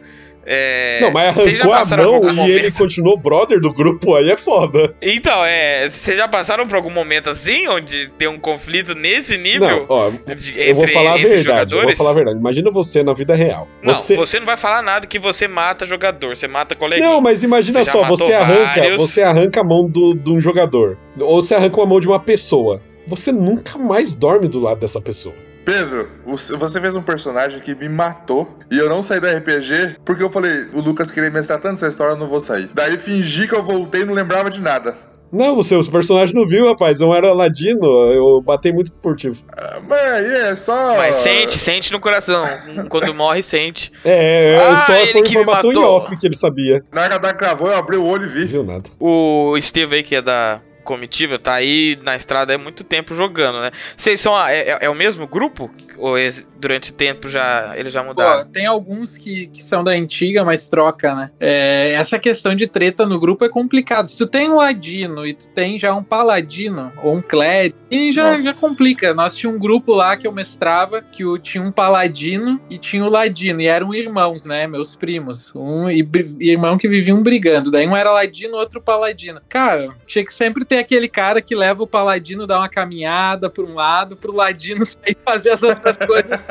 [0.50, 4.38] É, Não, mas arrancou a mão e ele momento- continuou brother do grupo, aí é
[4.38, 4.96] foda.
[5.02, 5.90] Então, é.
[5.90, 9.68] Vocês já passaram por algum momento assim, onde tem um conflito nesse nível?
[9.68, 12.40] Não, ó, de- eu vou falar a verdade, eu vou falar a verdade.
[12.40, 13.68] Imagina você na vida real.
[13.84, 14.16] Não, Você...
[14.16, 14.40] você...
[14.40, 17.10] não vai falar nada que você mata jogador, você mata coleguinha.
[17.10, 19.02] Não, mas imagina Você só, você arranca, vários.
[19.02, 20.98] você arranca a mão de um jogador.
[21.20, 22.82] Ou você arranca uma mão de uma pessoa.
[23.06, 25.36] Você nunca mais dorme do lado dessa pessoa.
[25.68, 29.98] Pedro, você você fez um personagem que me matou e eu não saí do RPG
[30.06, 32.70] porque eu falei, o Lucas queria mestrar tanto essa história, eu não vou sair.
[32.74, 34.96] Daí fingi que eu voltei e não lembrava de nada.
[35.30, 37.02] Não, o seu personagem não viu, rapaz.
[37.02, 39.44] Eu era ladino, eu batei muito furtivo.
[39.58, 40.96] Ah, Mas aí é só.
[40.96, 42.46] Mas sente, sente no coração.
[42.88, 43.92] Quando morre, sente.
[44.06, 46.82] É, Ah, só foi que me informação em off que ele sabia.
[46.94, 48.46] Na hora da cravou, eu abri o olho e Não vi.
[48.46, 48.90] viu nada.
[49.02, 53.60] O Steve aí, que é da comitiva, tá aí na estrada há muito tempo jogando,
[53.60, 53.72] né?
[53.96, 54.36] Vocês são.
[54.36, 55.70] a- É, é- é o mesmo grupo?
[55.98, 58.46] Ou esse- durante tempo já, eles já Pô, mudaram?
[58.50, 61.32] tem alguns que, que são da antiga, mas troca, né?
[61.40, 64.08] É, essa questão de treta no grupo é complicado.
[64.08, 68.12] Se tu tem um ladino e tu tem já um paladino ou um clérigo, e
[68.12, 68.44] já, Nossa.
[68.44, 69.14] já complica.
[69.14, 73.04] Nós tinha um grupo lá que eu mestrava que o, tinha um paladino e tinha
[73.04, 74.68] o ladino, e eram irmãos, né?
[74.68, 75.54] Meus primos.
[75.56, 76.08] Um e
[76.40, 77.72] irmão que viviam brigando.
[77.72, 79.42] Daí um era ladino, outro paladino.
[79.48, 83.66] Cara, tinha que sempre ter aquele cara que leva o paladino dar uma caminhada por
[83.66, 86.47] um lado, pro ladino sair fazer as outras coisas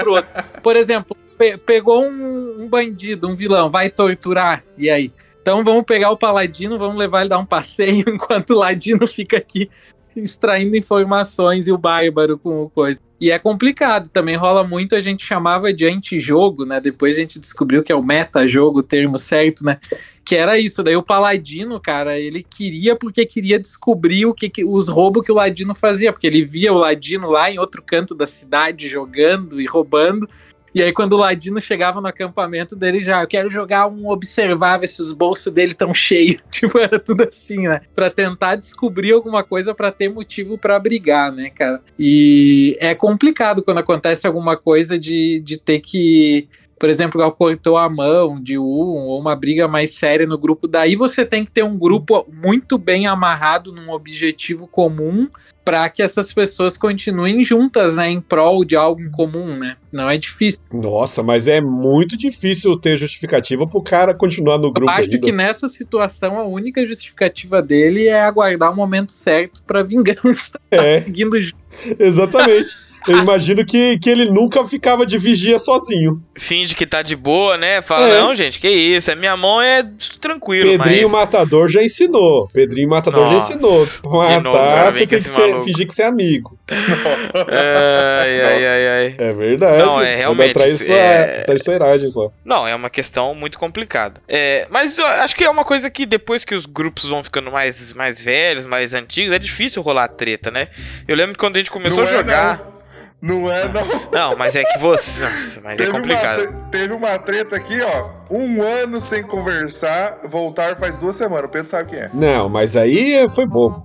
[0.62, 5.12] Por exemplo, pe- pegou um, um bandido, um vilão, vai torturar, e aí?
[5.40, 9.36] Então vamos pegar o paladino, vamos levar ele dar um passeio, enquanto o ladino fica
[9.36, 9.70] aqui
[10.16, 13.00] extraindo informações e o bárbaro com o coisa.
[13.20, 16.80] E é complicado, também rola muito, a gente chamava de antijogo, né?
[16.80, 19.78] Depois a gente descobriu que é o metajogo, o termo certo, né?
[20.26, 24.64] Que era isso, daí o paladino, cara, ele queria porque queria descobrir o que, que-
[24.64, 28.12] os roubos que o ladino fazia, porque ele via o ladino lá em outro canto
[28.12, 30.28] da cidade jogando e roubando.
[30.74, 34.76] E aí, quando o Ladino chegava no acampamento dele, já, eu quero jogar um observar,
[34.78, 36.42] ver se os bolsos dele estão cheios.
[36.52, 37.80] Tipo, era tudo assim, né?
[37.94, 41.80] Pra tentar descobrir alguma coisa pra ter motivo pra brigar, né, cara?
[41.98, 46.46] E é complicado quando acontece alguma coisa de, de ter que.
[46.78, 50.68] Por exemplo, igual cortou a mão de um ou uma briga mais séria no grupo.
[50.68, 55.28] Daí você tem que ter um grupo muito bem amarrado num objetivo comum
[55.64, 59.76] para que essas pessoas continuem juntas, né, em prol de algo em comum, né?
[59.92, 60.60] Não é difícil.
[60.72, 65.18] Nossa, mas é muito difícil ter justificativa pro cara continuar no grupo Eu acho ainda.
[65.18, 70.52] que nessa situação a única justificativa dele é aguardar o momento certo para vingança.
[70.70, 70.98] É.
[70.98, 71.56] Tá seguindo junto.
[71.98, 72.76] Exatamente.
[73.08, 76.22] Eu imagino que, que ele nunca ficava de vigia sozinho.
[76.38, 77.80] Finge que tá de boa, né?
[77.82, 78.20] Fala, É.
[78.20, 79.10] não, gente, que isso.
[79.10, 79.84] A minha mão é
[80.20, 81.20] tranquilo, Pedrinho mas...
[81.20, 82.48] Matador já ensinou.
[82.52, 83.52] Pedrinho Matador já Nossa.
[83.52, 83.78] ensinou.
[83.78, 86.58] novo, cara, Matar, vem você tem que ser- fingir que você é amigo.
[86.68, 89.14] Ai, ai, ai, ai.
[89.18, 89.78] É verdade.
[89.84, 90.92] Não, é, realmente, Traiço...
[90.92, 92.30] é- Traiçoeiragem só.
[92.44, 94.20] Não, é uma questão muito complicada.
[94.28, 97.50] É, mas eu acho que é uma coisa que depois que os grupos vão ficando
[97.50, 100.68] mais, mais velhos, mais antigos, é difícil rolar treta, né?
[101.06, 102.75] Eu lembro que quando a gente começou Não a é, jogar.
[103.20, 103.86] Não é, não.
[104.12, 105.20] Não, mas é que você.
[105.20, 106.40] Nossa, mas é Teve complicado.
[106.42, 108.10] Uma, teve uma treta aqui, ó.
[108.30, 111.46] Um ano sem conversar, voltar faz duas semanas.
[111.46, 112.10] O Pedro sabe quem é.
[112.12, 113.84] Não, mas aí foi bobo.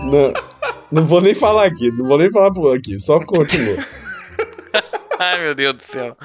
[0.00, 0.32] não,
[0.90, 3.76] não vou nem falar aqui, não vou nem falar por aqui, só continua.
[5.18, 6.16] Ai, meu Deus do céu.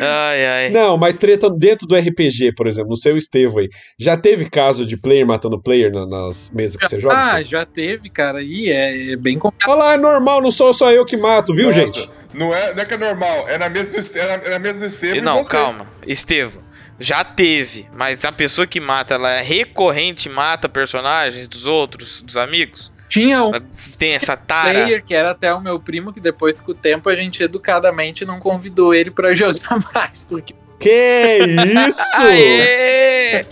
[0.00, 0.70] Ai, ai.
[0.70, 3.68] Não, mas treta dentro do RPG, por exemplo, no seu Estevo aí.
[3.98, 7.16] Já teve caso de player matando player na- nas mesas que você joga?
[7.16, 7.44] Ah, Estevam?
[7.44, 8.42] já teve, cara.
[8.42, 9.70] E é, é bem complicado.
[9.70, 12.10] Olha lá, é normal, não sou só eu que mato, viu, Nossa, gente?
[12.34, 14.58] Não é, não é que é normal, é na mesa do, é na, é na
[14.58, 15.50] mesa do Estevam E e não, você.
[15.50, 15.86] calma.
[16.06, 16.62] Estevam,
[17.00, 22.36] já teve, mas a pessoa que mata, ela é recorrente, mata personagens dos outros, dos
[22.36, 22.92] amigos?
[23.08, 23.50] Tinha um
[23.96, 24.70] tem essa tara?
[24.70, 28.24] player que era até o meu primo, que depois com o tempo a gente educadamente
[28.24, 31.38] não convidou ele pra jogar mais, porque Que
[31.88, 32.00] isso?
[32.16, 33.44] Aê!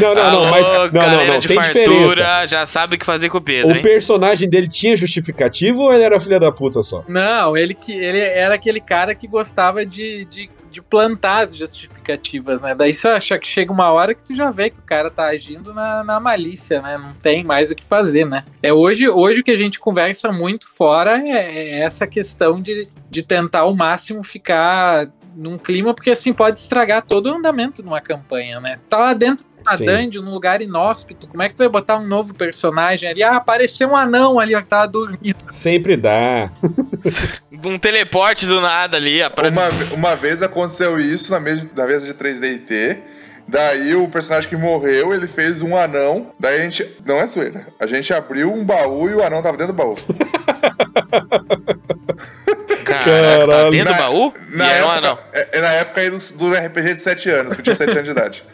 [0.00, 2.46] Não, não, não, Alô, mas não, não, não, de tem fartura, diferença.
[2.46, 3.82] já sabe o que fazer com o Pedro, O hein?
[3.82, 7.02] personagem dele tinha justificativo ou ele era filha da puta só?
[7.08, 12.60] Não, ele que ele era aquele cara que gostava de, de, de plantar as justificativas,
[12.60, 12.74] né?
[12.74, 15.26] Daí só acha que chega uma hora que tu já vê que o cara tá
[15.26, 16.98] agindo na, na malícia, né?
[16.98, 18.44] Não tem mais o que fazer, né?
[18.62, 22.86] É hoje, hoje o que a gente conversa muito fora é, é essa questão de,
[23.08, 27.88] de tentar ao máximo ficar num clima, porque assim pode estragar todo o andamento de
[27.88, 28.78] uma campanha, né?
[28.88, 32.06] Tá lá dentro da dungeon, num lugar inóspito, como é que tu vai botar um
[32.06, 33.22] novo personagem ali?
[33.22, 35.36] Ah, apareceu um anão ali, ó, que tava dormindo.
[35.48, 36.50] Sempre dá.
[37.64, 39.56] Um teleporte do nada ali, aparece...
[39.56, 42.98] Uma, uma vez aconteceu isso na mesa, na mesa de 3DT.
[43.46, 46.32] Daí o personagem que morreu, ele fez um anão.
[46.40, 46.90] Daí a gente.
[47.06, 47.68] Não é zoeira.
[47.78, 49.96] A gente abriu um baú e o anão tava dentro do baú.
[52.82, 53.04] Caraca,
[53.40, 53.70] tá Caralho.
[53.70, 54.32] dentro do Na- baú?
[54.54, 55.18] Na era época, anão.
[55.32, 57.90] é, é na época aí do, do RPG de 7 anos, que eu tinha 7
[57.92, 58.44] anos de idade.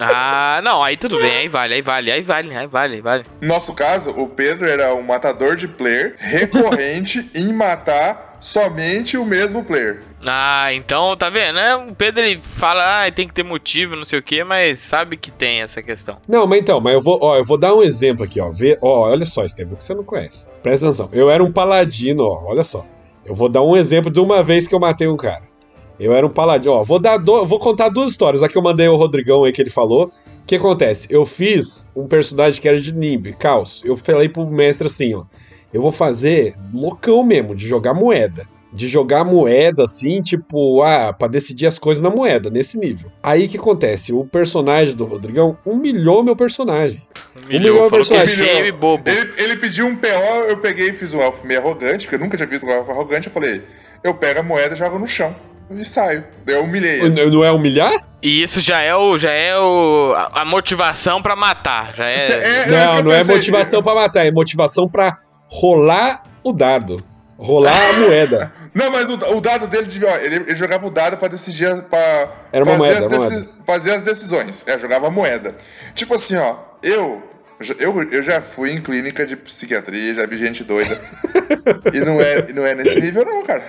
[0.00, 3.24] Ah, não, aí tudo bem, aí vale, aí vale, aí vale, aí vale, aí vale.
[3.40, 9.24] No nosso caso, o Pedro era um matador de player recorrente em matar somente o
[9.24, 10.02] mesmo player.
[10.26, 11.76] Ah, então, tá vendo, né?
[11.76, 15.16] O Pedro, ele fala, ah, tem que ter motivo, não sei o quê, mas sabe
[15.16, 16.18] que tem essa questão.
[16.28, 18.50] Não, mas então, mas eu vou, ó, eu vou dar um exemplo aqui, ó.
[18.50, 20.48] Vê, ó, olha só, Estevam, que você não conhece.
[20.60, 21.08] Presta atenção.
[21.12, 22.84] Eu era um paladino, ó, olha só.
[23.24, 25.42] Eu vou dar um exemplo de uma vez que eu matei um cara.
[25.98, 26.74] Eu era um paladino.
[26.74, 27.46] Ó, vou dar do...
[27.46, 28.42] vou contar duas histórias.
[28.42, 30.06] A que eu mandei o Rodrigão aí que ele falou.
[30.06, 31.06] O que acontece?
[31.10, 33.82] Eu fiz um personagem que era de Nimb, Caos.
[33.84, 35.24] Eu falei pro mestre assim, ó.
[35.72, 38.46] Eu vou fazer loucão mesmo, de jogar moeda.
[38.74, 43.10] De jogar moeda assim, tipo, ah, pra decidir as coisas na moeda, nesse nível.
[43.22, 44.12] Aí o que acontece?
[44.12, 47.00] O personagem do Rodrigão humilhou meu personagem.
[47.44, 48.66] Humilhou, Humilhou o falou que é personagem.
[48.66, 49.08] e bobo.
[49.08, 50.08] Ele, ele pediu um PO,
[50.48, 52.90] eu peguei e fiz um elfo meio arrogante, porque eu nunca tinha visto um elfo
[52.90, 53.28] arrogante.
[53.28, 53.62] Eu falei,
[54.02, 55.32] eu pego a moeda e jogo no chão.
[55.70, 56.24] E saio.
[56.44, 57.30] Daí eu humilhei ele.
[57.30, 57.90] Não é humilhar?
[58.20, 62.16] E isso já é o já é o a, a motivação pra matar, já é.
[62.16, 65.16] É- é que Não, não é motivação pra matar, é motivação pra
[65.46, 67.02] rolar o dado.
[67.36, 68.52] Rolar a moeda.
[68.74, 71.82] Não, mas o, o dado dele ó, Ele, ele jogava o dado pra decidir.
[71.82, 74.64] Pra Era uma fazer, moeda, as deci- fazer as decisões.
[74.68, 75.54] É, jogava moeda.
[75.94, 77.22] Tipo assim, ó, eu.
[77.78, 80.98] Eu, eu já fui em clínica de psiquiatria, já vi gente doida.
[81.94, 83.62] e não é, não é nesse nível, não, cara.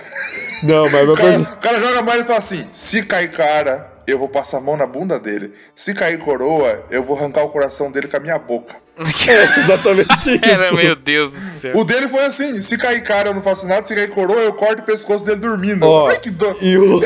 [0.64, 1.52] Não, mas meu O cara, personagem.
[1.54, 4.76] o cara joga moeda e fala assim: se cair cara, eu vou passar a mão
[4.76, 5.52] na bunda dele.
[5.74, 8.74] Se cair coroa, eu vou arrancar o coração dele com a minha boca.
[9.28, 10.40] É exatamente isso.
[10.44, 11.76] Era, meu Deus do céu.
[11.76, 13.86] O dele foi assim: se cair cara, eu não faço nada.
[13.86, 15.84] Se cair coroa, eu corto o pescoço dele dormindo.
[15.86, 16.56] Ó, Ai, que do...
[16.62, 17.02] E o.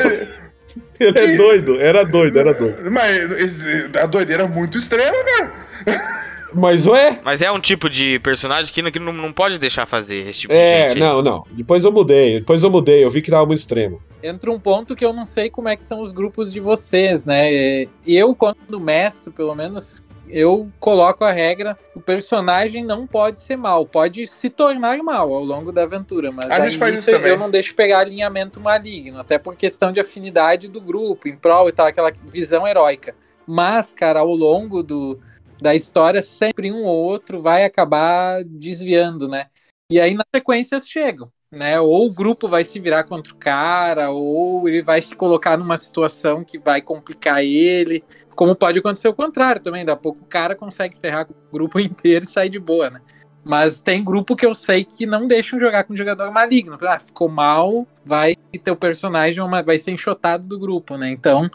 [0.99, 2.89] Ele é doido, era doido, era doido.
[2.89, 3.63] Mas
[4.01, 6.21] a doideira é muito extrema, cara.
[6.53, 7.19] Mas ué?
[7.23, 10.41] Mas é um tipo de personagem que, não- que não, não pode deixar fazer esse
[10.41, 10.99] tipo de É, gente.
[10.99, 11.45] não, não.
[11.51, 14.01] Depois eu mudei, depois eu mudei, eu vi que tava muito extremo.
[14.23, 17.25] Entra um ponto que eu não sei como é que são os grupos de vocês,
[17.25, 17.87] né?
[18.05, 23.85] Eu, quando mestre, pelo menos, eu coloco a regra: o personagem não pode ser mal,
[23.85, 27.75] pode se tornar mal ao longo da aventura, mas A gente isso eu não deixo
[27.75, 32.11] pegar alinhamento maligno, até por questão de afinidade do grupo, em prol e tal, aquela
[32.29, 33.15] visão heróica.
[33.45, 35.19] Mas, cara, ao longo do,
[35.59, 39.47] da história, sempre um ou outro vai acabar desviando, né?
[39.91, 41.79] E aí nas sequências chegam, né?
[41.81, 45.75] Ou o grupo vai se virar contra o cara, ou ele vai se colocar numa
[45.75, 48.03] situação que vai complicar ele.
[48.35, 51.51] Como pode acontecer o contrário também, daqui a pouco o cara consegue ferrar com o
[51.51, 53.01] grupo inteiro e sair de boa, né?
[53.43, 56.77] Mas tem grupo que eu sei que não deixam jogar com jogador maligno.
[56.81, 61.09] Ah, ficou mal, vai ter o personagem vai ser enxotado do grupo, né?
[61.09, 61.49] Então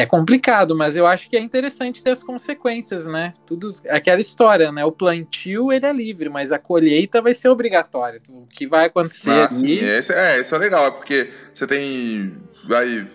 [0.00, 3.32] é complicado, mas eu acho que é interessante ter as consequências, né?
[3.46, 4.84] Tudo aquela história, né?
[4.84, 8.20] O plantio ele é livre, mas a colheita vai ser obrigatória.
[8.28, 9.54] O que vai acontecer Ah, ali?
[9.54, 12.32] sim, esse, é, isso é legal, é porque você tem.
[12.74, 13.06] Aí,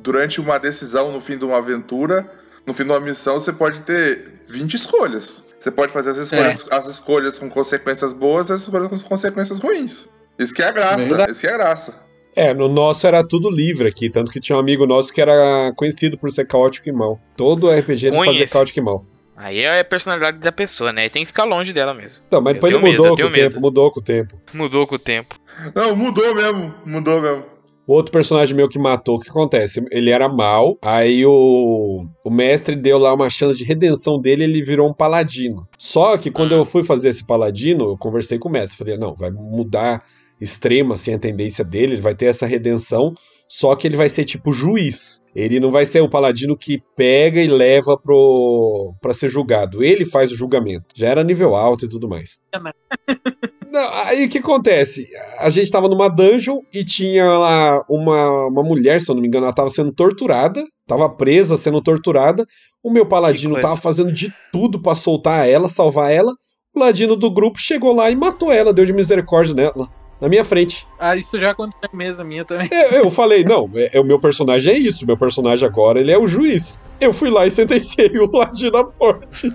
[0.00, 2.30] durante uma decisão no fim de uma aventura,
[2.66, 5.44] no fim de uma missão, você pode ter 20 escolhas.
[5.58, 9.58] Você pode fazer as escolhas, as escolhas com consequências boas e as escolhas com consequências
[9.58, 10.08] ruins.
[10.38, 11.32] Isso que é a graça, Verdade.
[11.32, 12.02] isso que é a graça.
[12.36, 15.72] É, no nosso era tudo livre aqui, tanto que tinha um amigo nosso que era
[15.76, 17.20] conhecido por ser caótico e mal.
[17.36, 19.04] Todo RPG ele fazia caótico e mal.
[19.36, 21.06] Aí é a personalidade da pessoa, né?
[21.06, 22.22] E tem que ficar longe dela mesmo.
[22.26, 23.60] Então, mas Eu depois ele medo, mudou eu com o tempo, medo.
[23.60, 24.40] mudou com o tempo.
[24.52, 25.34] Mudou com o tempo.
[25.74, 27.44] Não, mudou mesmo, mudou mesmo.
[27.86, 29.84] O outro personagem meu que matou, o que acontece?
[29.90, 34.62] Ele era mal, aí o, o mestre deu lá uma chance de redenção dele ele
[34.62, 35.68] virou um paladino.
[35.76, 38.78] Só que quando eu fui fazer esse paladino, eu conversei com o mestre.
[38.78, 40.02] Falei, não, vai mudar
[40.40, 43.14] extrema assim, a tendência dele, ele vai ter essa redenção,
[43.48, 45.22] só que ele vai ser tipo juiz.
[45.34, 49.82] Ele não vai ser o paladino que pega e leva pro para ser julgado.
[49.82, 50.86] Ele faz o julgamento.
[50.94, 52.40] Já era nível alto e tudo mais.
[53.74, 55.08] Não, aí o que acontece?
[55.36, 59.26] A gente tava numa dungeon e tinha lá uma, uma mulher, se eu não me
[59.26, 62.46] engano, ela tava sendo torturada, tava presa, sendo torturada.
[62.84, 66.32] O meu paladino tava fazendo de tudo pra soltar ela, salvar ela.
[66.72, 69.88] O ladino do grupo chegou lá e matou ela, deu de misericórdia nela,
[70.20, 70.86] na minha frente.
[70.98, 72.68] Ah, isso já aconteceu mesmo, a minha também.
[72.70, 76.10] Eu, eu falei, não, é, é o meu personagem é isso, meu personagem agora ele
[76.12, 76.80] é o juiz.
[77.00, 79.50] Eu fui lá e sentenciei o ladino à morte.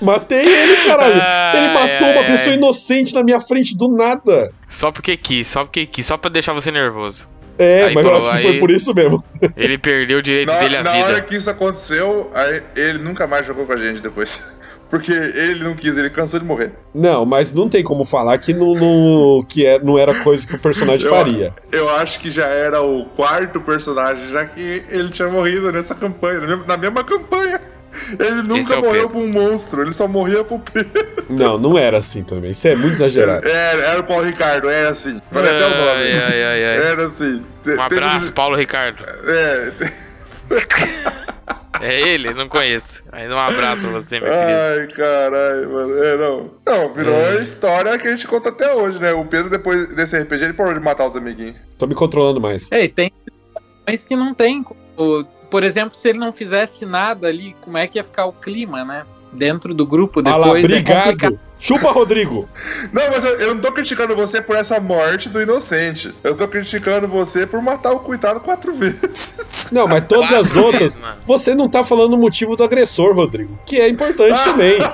[0.00, 1.14] Matei ele, caralho.
[1.54, 2.56] Ele Ai, matou ai, uma pessoa ai.
[2.56, 4.52] inocente na minha frente do nada.
[4.68, 7.28] Só porque quis, só porque quis, só pra deixar você nervoso.
[7.58, 9.24] É, Aí mas eu falou, acho que foi por isso mesmo.
[9.56, 11.04] Ele perdeu o direito Na, dele à na vida.
[11.06, 14.44] hora que isso aconteceu, aí ele nunca mais jogou com a gente depois.
[14.94, 16.70] Porque ele não quis, ele cansou de morrer.
[16.94, 20.54] Não, mas não tem como falar que, não, não- que é, não era coisa que
[20.54, 21.52] o personagem Eu- faria.
[21.72, 26.38] Eu acho que já era o quarto personagem, já que ele tinha morrido nessa campanha,
[26.42, 27.60] na mesma, na mesma campanha.
[28.20, 31.24] Ele nunca é morreu por um monstro, ele só morria por Pedro.
[31.28, 32.52] Não, não era assim também.
[32.52, 33.48] Isso é muito exagerado.
[33.48, 35.20] Era, era o Paulo Ricardo, era assim.
[35.32, 35.82] Falei até o nome.
[35.90, 36.86] Ai, ai, ai.
[36.86, 37.42] Era assim.
[37.66, 39.04] Um abraço, Paulo Ricardo.
[39.26, 39.72] É,
[41.80, 42.32] É ele?
[42.34, 43.02] Não conheço.
[43.12, 44.50] Ainda um abraço pra você, meu querido.
[44.50, 46.04] Ai, caralho, mano.
[46.04, 46.50] É, não.
[46.66, 47.38] Não, virou É.
[47.38, 49.12] a história que a gente conta até hoje, né?
[49.12, 51.56] O Pedro, depois desse RPG, ele parou de matar os amiguinhos.
[51.76, 52.70] Tô me controlando mais.
[52.72, 53.12] É, e tem
[53.86, 54.64] mas que não tem.
[55.50, 58.84] Por exemplo, se ele não fizesse nada ali, como é que ia ficar o clima,
[58.84, 59.04] né?
[59.32, 61.08] Dentro do grupo depois é complicado.
[61.08, 61.40] obrigado.
[61.58, 62.48] Chupa, Rodrigo!
[62.92, 66.14] Não, mas eu, eu não tô criticando você por essa morte do inocente.
[66.22, 69.68] Eu tô criticando você por matar o coitado quatro vezes.
[69.72, 70.94] Não, mas todas Quatro as outras.
[70.96, 70.98] vezes.
[71.24, 73.58] Você não tá falando o motivo do agressor, Rodrigo.
[73.64, 74.78] Que é importante também.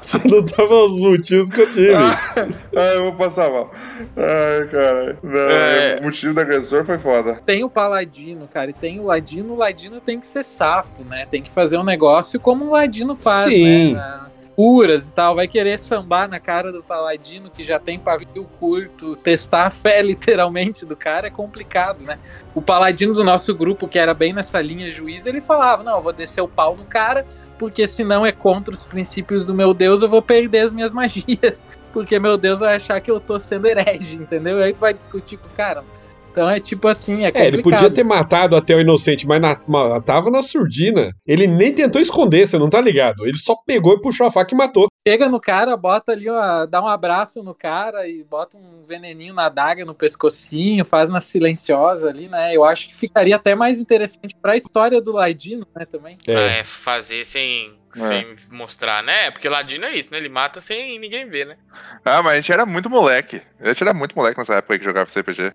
[0.00, 1.94] Você não tá falando os motivos que eu tive.
[1.94, 3.70] Ai, eu vou passar mal.
[4.16, 5.18] Ai, cara.
[5.22, 5.98] Não, É.
[6.00, 7.40] O motivo do agressor foi foda.
[7.46, 9.54] Tem o Paladino, cara, e tem o Ladino.
[9.54, 11.26] O Ladino tem que ser safo, né?
[11.30, 13.94] Tem que fazer um negócio como o Ladino faz, Sim.
[13.94, 14.20] né?
[14.54, 15.34] Curas e tal.
[15.34, 19.16] Vai querer sambar na cara do Paladino, que já tem pavio curto.
[19.16, 22.18] Testar a fé, literalmente, do cara é complicado, né?
[22.54, 26.02] O Paladino do nosso grupo, que era bem nessa linha juiz, ele falava: Não, eu
[26.02, 27.26] vou descer o pau no cara,
[27.58, 31.68] porque senão é contra os princípios do meu Deus, eu vou perder as minhas magias.
[31.92, 34.58] Porque meu Deus vai achar que eu tô sendo herege, entendeu?
[34.58, 35.84] Aí tu vai discutir com o cara.
[36.32, 37.54] Então é tipo assim, é É, complicado.
[37.54, 41.12] ele podia ter matado até o inocente, mas na, ma- tava na surdina.
[41.26, 43.26] Ele nem tentou esconder, você não tá ligado?
[43.26, 44.86] Ele só pegou e puxou a faca e matou.
[45.06, 49.34] Chega no cara, bota ali, ó, dá um abraço no cara e bota um veneninho
[49.34, 52.54] na daga no pescocinho, faz na silenciosa ali, né?
[52.54, 56.16] Eu acho que ficaria até mais interessante pra história do Ladino, né, também.
[56.24, 56.60] É.
[56.60, 57.98] É, fazer sem, É.
[57.98, 59.32] sem mostrar, né?
[59.32, 60.18] Porque Ladino é isso, né?
[60.18, 61.56] Ele mata sem ninguém ver, né?
[62.04, 63.42] Ah, mas a gente era muito moleque.
[63.58, 65.50] A gente era muito moleque nessa época que jogava CPG.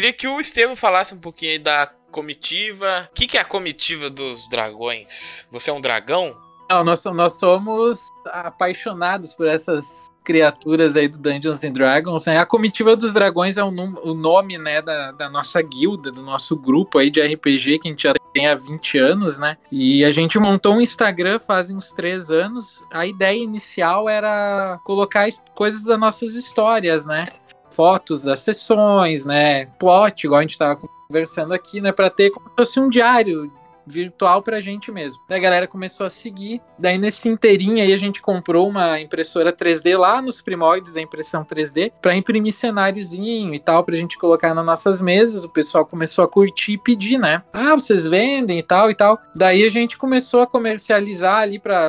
[0.00, 3.06] Queria que o Estevam falasse um pouquinho aí da comitiva.
[3.10, 5.46] O que, que é a comitiva dos dragões?
[5.50, 6.34] Você é um dragão?
[6.70, 12.24] Não, nós, nós somos apaixonados por essas criaturas aí do Dungeons and Dragons.
[12.24, 12.38] Né?
[12.38, 16.56] A Comitiva dos Dragões é o, o nome né, da, da nossa guilda, do nosso
[16.56, 19.56] grupo aí de RPG que a gente já tem há 20 anos, né?
[19.70, 22.86] E a gente montou um Instagram faz uns três anos.
[22.92, 27.28] A ideia inicial era colocar coisas das nossas histórias, né?
[27.70, 29.66] Fotos das sessões, né?
[29.78, 31.92] Plot, igual a gente tava conversando aqui, né?
[31.92, 33.50] Para ter como se fosse um diário
[33.86, 35.20] virtual pra gente mesmo.
[35.28, 36.60] Daí a galera começou a seguir.
[36.78, 41.44] Daí nesse inteirinho aí a gente comprou uma impressora 3D lá nos primórdios da impressão
[41.44, 45.44] 3D pra imprimir cenáriozinho e tal pra gente colocar nas nossas mesas.
[45.44, 47.42] O pessoal começou a curtir e pedir, né?
[47.52, 49.18] Ah, vocês vendem e tal e tal.
[49.34, 51.88] Daí a gente começou a comercializar ali pra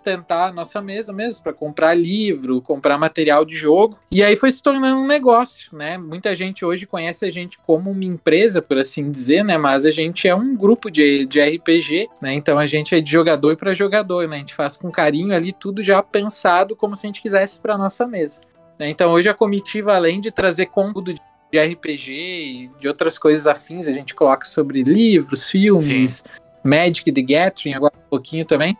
[0.00, 3.98] sustentar a nossa mesa mesmo, para comprar livro, comprar material de jogo.
[4.10, 5.98] E aí foi se tornando um negócio, né?
[5.98, 9.58] Muita gente hoje conhece a gente como uma empresa, por assim dizer, né?
[9.58, 12.32] Mas a gente é um grupo de, de RPG, né?
[12.32, 14.36] Então a gente é de jogador para jogador, né?
[14.36, 17.78] A gente faz com carinho ali tudo já pensado como se a gente quisesse para
[17.78, 18.40] nossa mesa.
[18.78, 18.88] né?
[18.88, 21.20] Então hoje a comitiva, além de trazer conteúdo de
[21.50, 26.22] de RPG e de outras coisas afins, a gente coloca sobre livros, filmes,
[26.62, 28.76] Magic the Gathering, agora um pouquinho também.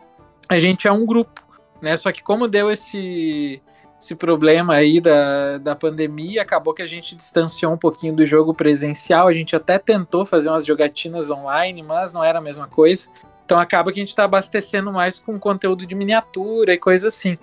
[0.51, 1.41] A gente é um grupo,
[1.81, 1.95] né?
[1.95, 3.61] Só que como deu esse,
[3.97, 8.53] esse problema aí da, da pandemia, acabou que a gente distanciou um pouquinho do jogo
[8.53, 9.29] presencial.
[9.29, 13.07] A gente até tentou fazer umas jogatinas online, mas não era a mesma coisa.
[13.45, 17.37] Então acaba que a gente está abastecendo mais com conteúdo de miniatura e coisa assim.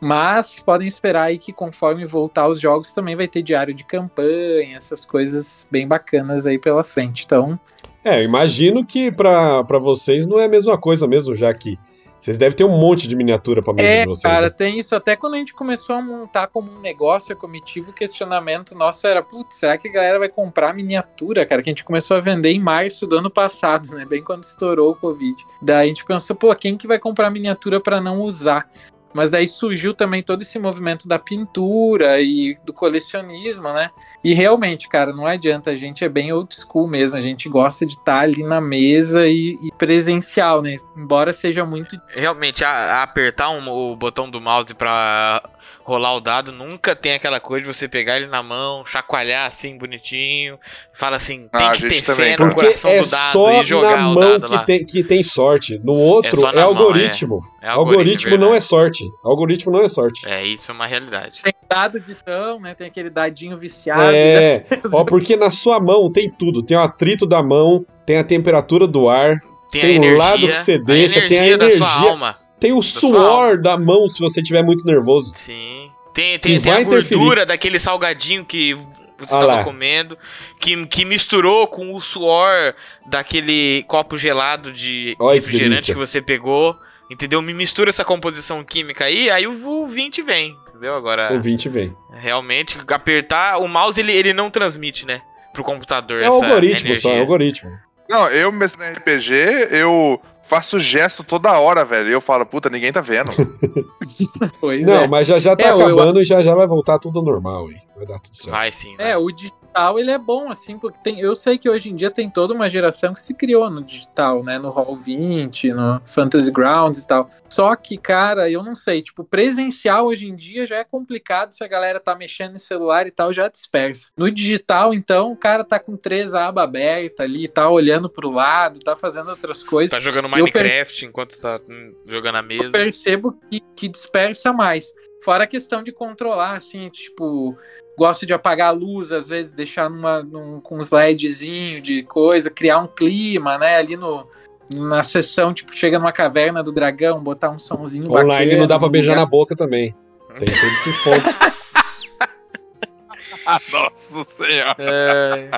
[0.00, 4.74] Mas podem esperar aí que conforme voltar os jogos também vai ter diário de campanha,
[4.74, 7.24] essas coisas bem bacanas aí pela frente.
[7.26, 7.60] Então,
[8.02, 11.78] É, eu imagino que pra vocês não é a mesma coisa mesmo, já que
[12.24, 14.22] vocês devem ter um monte de miniatura pra mesa É, de vocês.
[14.22, 14.50] cara, né?
[14.50, 14.94] tem isso.
[14.94, 19.06] Até quando a gente começou a montar como um negócio a comitiva, o questionamento nosso
[19.06, 21.60] era, putz, será que a galera vai comprar miniatura, cara?
[21.62, 24.06] Que a gente começou a vender em março do ano passado, né?
[24.06, 25.36] Bem quando estourou o Covid.
[25.60, 28.66] Daí a gente pensou, pô, quem que vai comprar miniatura pra não usar?
[29.14, 33.90] Mas daí surgiu também todo esse movimento da pintura e do colecionismo, né?
[34.24, 37.86] E realmente, cara, não adianta, a gente é bem old school mesmo, a gente gosta
[37.86, 40.76] de estar ali na mesa e, e presencial, né?
[40.96, 45.42] Embora seja muito Realmente, a- a apertar um- o botão do mouse pra
[45.84, 49.76] rolar o dado nunca tem aquela coisa de você pegar ele na mão, chacoalhar assim
[49.76, 50.58] bonitinho,
[50.94, 52.48] fala assim, tem Ah, que ter também, fé cara.
[52.48, 54.64] no Porque coração é do dado só e jogar na o mão dado que lá.
[54.64, 55.78] tem, que tem sorte.
[55.84, 57.40] No outro só é, na mão, algoritmo.
[57.60, 59.04] É algoritmo não é sorte.
[59.22, 60.26] Algoritmo não é sorte.
[60.28, 61.42] É, isso é uma realidade.
[61.42, 62.74] Tem dado de chão, né?
[62.74, 64.00] Tem aquele dadinho viciado.
[64.14, 66.62] É, ó, porque na sua mão tem tudo.
[66.62, 70.18] Tem o atrito da mão, tem a temperatura do ar, Tem, Tem a o energia,
[70.18, 72.10] lado que você deixa, a tem a energia da sua energia.
[72.10, 72.43] alma.
[72.64, 75.32] Tem o suor da mão se você estiver muito nervoso.
[75.34, 75.90] Sim.
[76.14, 77.18] Tem, tem, Que tem a interferir.
[77.18, 78.74] gordura daquele salgadinho que
[79.18, 79.64] você Ah estava lá.
[79.64, 80.16] comendo,
[80.60, 82.74] que, que misturou com o suor
[83.06, 85.94] daquele copo gelado de Olha que refrigerante delícia.
[85.94, 86.76] que você pegou.
[87.10, 87.42] Entendeu?
[87.42, 89.52] Me mistura essa composição química aí, aí o,
[89.82, 90.56] o 20 vem.
[90.70, 90.94] Entendeu?
[90.94, 91.94] Agora, O 20 vem.
[92.14, 93.58] realmente, apertar.
[93.58, 95.20] O mouse ele, ele não transmite, né?
[95.52, 96.22] Pro computador.
[96.22, 97.12] É o essa algoritmo só, é energia.
[97.12, 97.70] o algoritmo.
[98.08, 99.32] Não, eu mestrei no RPG,
[99.70, 102.08] eu faço gesto toda hora, velho.
[102.08, 103.30] E eu falo, puta, ninguém tá vendo.
[104.60, 105.06] Pois Não, é.
[105.06, 107.76] mas já já tá É, eu- acabando e já já vai voltar tudo normal aí.
[107.96, 108.50] Vai dar tudo certo.
[108.50, 108.96] Vai sim.
[108.96, 109.10] vai.
[109.12, 109.58] É, o digital
[109.98, 112.70] ele é bom, assim, porque tem, eu sei que hoje em dia tem toda uma
[112.70, 114.58] geração que se criou no digital, né?
[114.58, 117.28] No Hall 20, no Fantasy Grounds e tal.
[117.48, 121.64] Só que, cara, eu não sei, tipo, presencial hoje em dia já é complicado se
[121.64, 124.08] a galera tá mexendo em celular e tal, já dispersa.
[124.16, 128.80] No digital, então, o cara tá com três abas abertas ali, tá olhando pro lado,
[128.80, 129.90] tá fazendo outras coisas.
[129.90, 131.58] Tá jogando Eu Minecraft enquanto tá
[132.06, 132.70] jogando a eu mesa.
[132.70, 134.92] percebo que, que dispersa mais.
[135.24, 137.56] Fora a questão de controlar, assim, tipo,
[137.96, 142.50] gosto de apagar a luz, às vezes deixar numa, num, com uns LEDzinho de coisa,
[142.50, 144.28] criar um clima, né, ali no,
[144.76, 148.78] na sessão, tipo, chega numa caverna do dragão, botar um sonzinho Online bacana, não dá
[148.78, 149.94] pra beijar lugar- na boca também.
[150.38, 151.32] Tem todos esses pontos.
[153.72, 154.76] Nossa senhora.
[154.78, 155.48] É,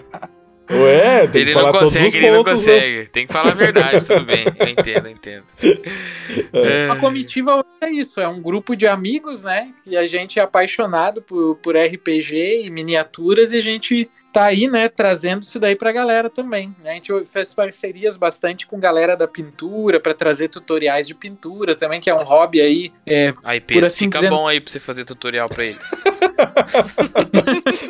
[0.70, 2.66] Ué, tem ele que não falar todos os consegue, ele não pontos.
[2.66, 2.72] né?
[2.74, 3.06] consegue.
[3.10, 4.44] Tem que falar a verdade, tudo bem.
[4.58, 5.44] Eu entendo, eu entendo.
[6.52, 6.88] É.
[6.90, 9.72] A comitiva é isso, é um grupo de amigos, né?
[9.86, 14.68] E a gente é apaixonado por, por RPG e miniaturas e a gente tá aí,
[14.68, 16.74] né, trazendo isso daí pra galera também.
[16.84, 16.90] né?
[16.90, 22.00] A gente fez parcerias bastante com galera da pintura para trazer tutoriais de pintura também,
[22.02, 22.92] que é um hobby aí.
[23.06, 25.80] É, Aí, Pedro, assim fica dizendo- bom aí pra você fazer tutorial pra eles.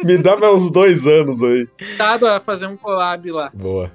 [0.04, 1.68] Me dá mais uns dois anos aí.
[1.96, 3.50] dado a fazer um collab lá.
[3.54, 3.90] Boa.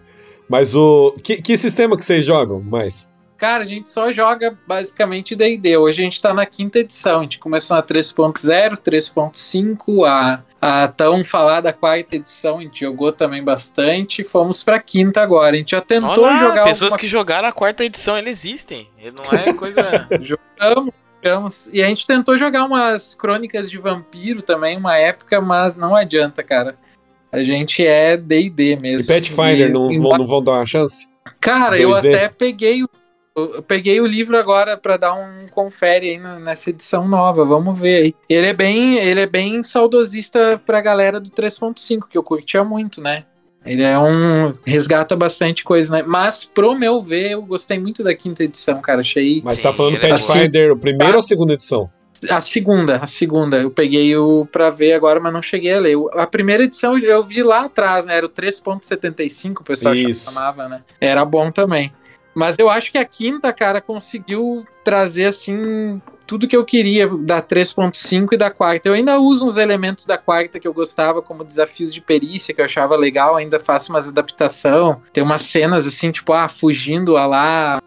[0.49, 1.15] Mas o.
[1.23, 3.09] Que, que sistema que vocês jogam mais?
[3.41, 5.75] Cara, a gente só joga basicamente D&D.
[5.75, 7.21] Hoje a gente tá na quinta edição.
[7.21, 12.59] A gente começou na 3.0, 3.5, a, a tão falada quarta edição.
[12.59, 14.23] A gente jogou também bastante.
[14.23, 15.55] Fomos pra quinta agora.
[15.55, 18.87] A gente já tentou Olha, jogar pessoas alguma que jogaram a quarta edição, eles existem.
[19.01, 20.07] Não é coisa.
[20.21, 20.93] Jogamos,
[21.71, 26.41] E a gente tentou jogar umas crônicas de vampiro também, uma época, mas não adianta,
[26.43, 26.75] cara.
[27.31, 29.07] A gente é D&D E mesmo.
[29.07, 31.07] Pathfinder E- não, embora- não vão dar uma chance?
[31.39, 32.09] Cara, eu 2D.
[32.15, 32.89] até peguei o
[33.33, 38.03] eu peguei o livro agora pra dar um confere aí nessa edição nova, vamos ver
[38.03, 38.13] aí.
[38.27, 43.01] Ele é bem, ele é bem saudosista pra galera do 3.5, que eu curtia muito,
[43.01, 43.23] né?
[43.65, 46.03] Ele é um resgata bastante coisa, né?
[46.05, 49.97] Mas pro meu ver, eu gostei muito da quinta edição, cara, achei Mas tá falando
[49.97, 51.89] é Pathfinder, o primeiro ou a segunda edição?
[52.29, 53.57] a segunda, a segunda.
[53.57, 55.97] Eu peguei o pra ver agora, mas não cheguei a ler.
[56.13, 58.15] A primeira edição eu vi lá atrás, né?
[58.15, 60.81] Era o 3.75, o pessoal chamava, né?
[60.99, 61.91] Era bom também.
[62.33, 66.01] Mas eu acho que a quinta, cara, conseguiu trazer assim
[66.31, 68.87] tudo que eu queria da 3.5 e da quarta.
[68.87, 72.61] Eu ainda uso uns elementos da quarta que eu gostava, como desafios de perícia, que
[72.61, 75.01] eu achava legal, ainda faço umas adaptação.
[75.11, 77.81] Tem umas cenas assim, tipo, ah, fugindo a lá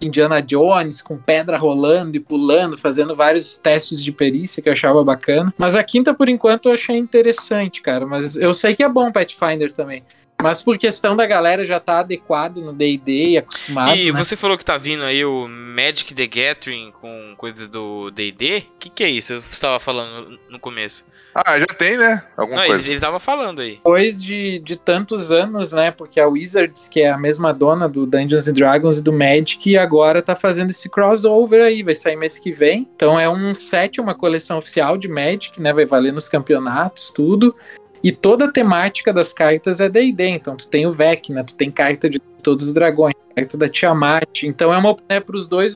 [0.00, 5.04] Indiana Jones com pedra rolando e pulando, fazendo vários testes de perícia que eu achava
[5.04, 5.52] bacana.
[5.58, 8.06] Mas a quinta, por enquanto, eu achei interessante, cara.
[8.06, 10.02] Mas eu sei que é bom Pathfinder também.
[10.44, 14.18] Mas por questão da galera já tá adequado no D&D e acostumado, E né?
[14.18, 18.58] você falou que tá vindo aí o Magic the Gathering com coisas do D&D?
[18.58, 19.32] O que, que é isso?
[19.32, 21.04] Eu estava falando no começo.
[21.34, 22.22] Ah, já tem, né?
[22.36, 22.90] Alguma Não, ele, coisa.
[22.90, 23.72] ele tava falando aí.
[23.76, 25.90] Depois de, de tantos anos, né?
[25.90, 29.76] Porque a Wizards, que é a mesma dona do Dungeons and Dragons e do Magic,
[29.76, 32.88] agora tá fazendo esse crossover aí, vai sair mês que vem.
[32.94, 35.72] Então é um set, uma coleção oficial de Magic, né?
[35.72, 37.56] Vai valer nos campeonatos, tudo.
[38.04, 41.70] E toda a temática das cartas é D&D, então tu tem o Vecna, tu tem
[41.70, 44.42] carta de todos os dragões, carta da Tiamat.
[44.42, 45.74] Então é uma né, para os dois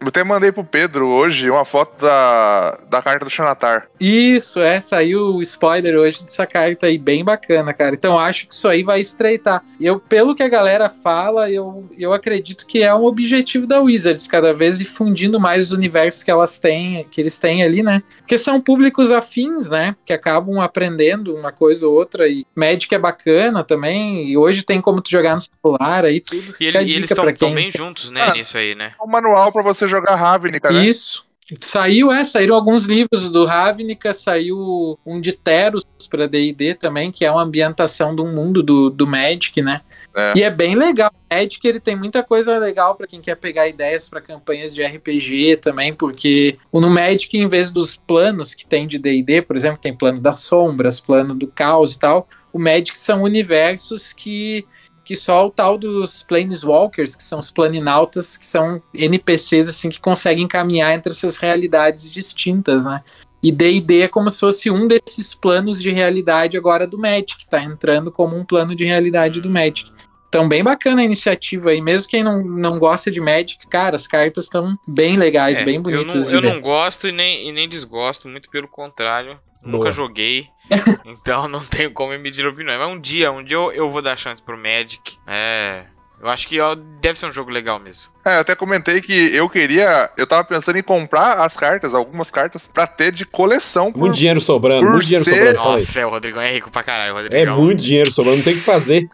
[0.00, 3.88] Eu até mandei pro Pedro hoje uma foto da, da carta do Xanatar.
[3.98, 7.94] Isso, é, saiu o spoiler hoje dessa carta aí, bem bacana, cara.
[7.94, 9.64] Então acho que isso aí vai estreitar.
[9.80, 14.26] Eu, pelo que a galera fala, eu, eu acredito que é um objetivo da Wizards,
[14.26, 18.02] cada vez ir fundindo mais os universos que elas têm, que eles têm ali, né?
[18.18, 19.96] Porque são públicos afins, né?
[20.06, 22.28] Que acabam aprendendo uma coisa ou outra.
[22.28, 24.28] E Magic é bacana também.
[24.28, 26.52] E hoje tem como tu jogar no celular aí, tudo.
[26.60, 27.24] E, ele- e eles estão
[27.54, 28.32] bem juntos, né, Ah.
[28.32, 28.92] nisso aí, né?
[28.98, 30.84] É um manual pra você jogar Ravnica, né?
[30.84, 31.24] Isso.
[31.60, 37.24] Saiu, é, saíram alguns livros do Ravnica, saiu um de Teros para D&D também, que
[37.24, 39.82] é uma ambientação do mundo do, do Magic, né?
[40.14, 40.32] É.
[40.36, 41.10] E é bem legal.
[41.10, 44.82] O Magic ele tem muita coisa legal para quem quer pegar ideias para campanhas de
[44.82, 49.80] RPG também, porque no Magic, em vez dos planos que tem de D&D, por exemplo,
[49.80, 54.64] tem plano das sombras, plano do caos e tal, o Magic são universos que
[55.04, 60.00] que só o tal dos Planeswalkers, que são os planinautas, que são NPCs assim que
[60.00, 63.02] conseguem caminhar entre essas realidades distintas, né?
[63.42, 67.60] E D&D é como se fosse um desses planos de realidade agora do Magic, tá
[67.60, 69.90] entrando como um plano de realidade do Magic.
[70.28, 71.82] Então, bem bacana a iniciativa aí.
[71.82, 75.74] Mesmo quem não, não gosta de Magic, cara, as cartas estão bem legais, É, bem
[75.74, 76.54] eu bonitas não, de eu ver.
[76.54, 79.38] não gosto e nem, e nem desgosto, muito pelo contrário.
[79.60, 79.78] Boa.
[79.78, 80.46] Nunca joguei,
[81.04, 82.78] então não tenho como emitir opinião.
[82.78, 85.16] Mas um dia, um dia eu, eu vou dar chance pro Magic.
[85.26, 85.84] É.
[86.20, 88.12] Eu acho que ó, deve ser um jogo legal mesmo.
[88.24, 90.08] É, eu até comentei que eu queria.
[90.16, 93.90] Eu tava pensando em comprar as cartas, algumas cartas, pra ter de coleção.
[93.90, 93.98] Por...
[93.98, 95.58] Muito dinheiro sobrando, muito dinheiro ser- sobrando.
[95.58, 97.14] Nossa, é, o Rodrigão é rico pra caralho.
[97.14, 97.56] O É Rodrigão.
[97.60, 99.00] muito dinheiro sobrando, não tem o que fazer.
[99.00, 99.10] Meu.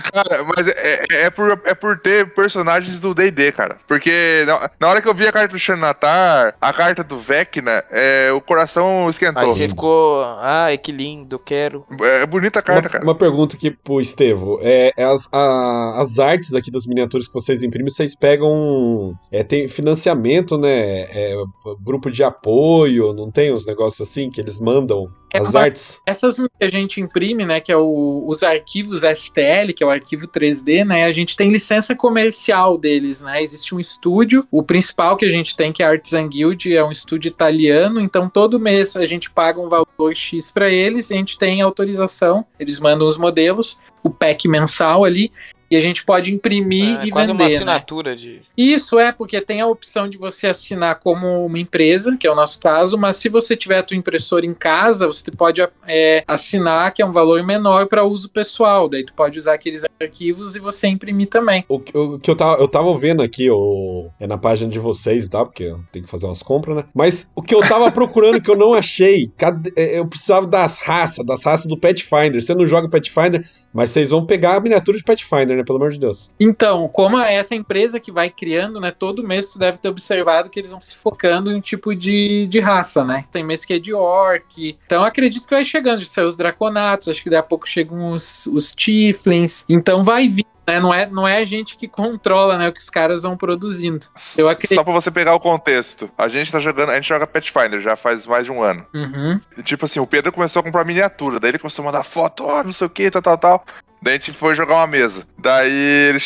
[0.00, 0.74] Cara, mas é,
[1.10, 3.78] é- é por, é por ter personagens do DD, cara.
[3.86, 7.84] Porque na, na hora que eu vi a carta do Xanatar, a carta do Vecna,
[7.90, 9.46] é, o coração Aí esquentou.
[9.52, 10.24] você ficou.
[10.40, 11.84] Ai, que lindo, quero.
[12.00, 13.04] É bonita a carta, Uma, cara.
[13.04, 14.58] uma pergunta aqui pro Estevo.
[14.62, 19.14] É, é as, a- as artes aqui das miniaturas que vocês imprimem, vocês pegam.
[19.30, 21.02] É, tem financiamento, né?
[21.10, 21.34] É,
[21.82, 26.00] grupo de apoio, não tem uns negócios assim que eles mandam É as artes?
[26.06, 29.90] Essas que a gente imprime, né, que é o- os arquivos STL, que é o
[29.90, 35.16] arquivo 3D, né, a gente tem licença comercial deles, né, existe um estúdio, o principal
[35.16, 38.60] que a gente tem, que é a Artisan Guild, é um estúdio italiano, então todo
[38.60, 43.06] mês a gente paga um valor X para eles, a gente tem autorização, eles mandam
[43.06, 45.32] os modelos, o pack mensal ali,
[45.72, 47.54] e a gente pode imprimir É e quase vender, uma né?
[47.56, 48.42] assinatura de.
[48.54, 52.34] Isso é, porque tem a opção de você assinar como uma empresa, que é o
[52.34, 56.92] nosso caso, mas se você tiver a tua impressora em casa, você pode é, assinar,
[56.92, 58.86] que é um valor menor para uso pessoal.
[58.88, 61.64] Daí tu pode usar aqueles arquivos e você imprimir também.
[61.68, 64.78] O, que- o que eu tava, eu tava vendo aqui, o, é na página de
[64.78, 65.42] vocês, tá?
[65.44, 66.84] Porque eu tenho que fazer umas compras, né?
[66.94, 69.30] Mas o que eu tava procurando que eu não achei,
[69.76, 72.42] é, eu precisava das raças, das raças do Pathfinder.
[72.42, 73.42] Você não joga Pathfinder,
[73.72, 75.64] mas vocês vão pegar a miniatura de Pathfinder, né?
[75.64, 76.30] Pelo amor de Deus.
[76.38, 78.90] Então, como é essa empresa que vai criando, né?
[78.90, 82.60] Todo mês tu deve ter observado que eles vão se focando em tipo de, de
[82.60, 83.24] raça, né?
[83.30, 84.76] Tem mês que é de orc.
[84.86, 88.12] Então acredito que vai chegando, de ser os draconatos, acho que daqui a pouco chegam
[88.12, 89.64] os, os tieflings.
[89.68, 90.46] Então vai vir.
[90.66, 90.80] Né?
[90.80, 94.06] Não, é, não é a gente que controla né, o que os caras vão produzindo.
[94.36, 94.74] Eu acredito.
[94.74, 96.10] Só pra você pegar o contexto.
[96.16, 98.86] A gente tá jogando, a gente joga Pathfinder já faz mais de um ano.
[98.94, 99.40] Uhum.
[99.58, 102.44] E, tipo assim, o Pedro começou a comprar miniatura, daí ele começou a mandar foto,
[102.44, 103.64] ó, não sei o que, tal, tal, tal.
[104.02, 105.24] Daí a gente foi jogar uma mesa.
[105.38, 106.18] Daí ele.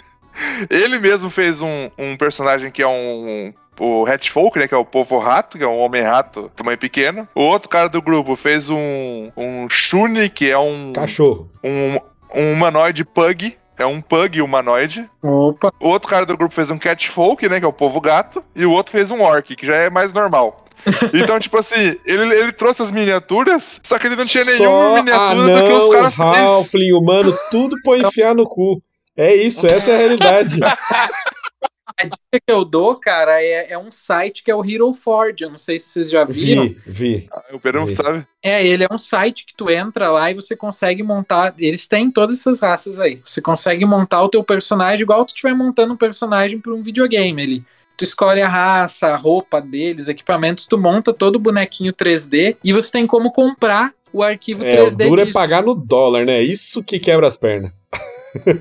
[0.70, 3.52] ele mesmo fez um, um personagem que é um.
[3.78, 4.68] O Hatfolk, né?
[4.68, 7.26] Que é o povo rato, que é um homem-rato, tamanho pequeno.
[7.34, 9.30] O outro cara do grupo fez um.
[9.36, 10.92] Um Shuni, que é um.
[10.92, 11.50] Cachorro.
[11.64, 11.98] Um,
[12.34, 13.56] um humanoide pug.
[13.80, 15.08] É um pug humanoide.
[15.22, 15.72] Opa.
[15.80, 17.58] O outro cara do grupo fez um catfolk, né?
[17.58, 18.44] Que é o povo gato.
[18.54, 20.66] E o outro fez um orc, que já é mais normal.
[21.12, 24.94] Então, tipo assim, ele, ele trouxe as miniaturas, só que ele não tinha nenhuma Só
[24.94, 26.48] miniatura do que anão, os caras fez.
[26.48, 28.82] Halfling, humano, tudo pra enfiar no cu.
[29.14, 30.58] É isso, essa é a realidade.
[32.00, 35.44] A dica que eu dou, cara, é, é um site que é o Hero Forge.
[35.44, 36.64] Eu não sei se vocês já viram.
[36.64, 37.28] Vi, vi.
[37.52, 37.94] O Pedro não Vi.
[37.94, 38.26] sabe.
[38.42, 41.54] É, ele é um site que tu entra lá e você consegue montar.
[41.58, 43.20] Eles têm todas essas raças aí.
[43.24, 47.42] Você consegue montar o teu personagem igual tu estiver montando um personagem para um videogame
[47.42, 47.64] ali.
[47.98, 52.72] Tu escolhe a raça, a roupa deles, equipamentos, tu monta todo o bonequinho 3D e
[52.72, 55.34] você tem como comprar o arquivo É, o 3D duro é disso.
[55.34, 56.40] pagar no dólar, né?
[56.42, 57.72] Isso que quebra as pernas.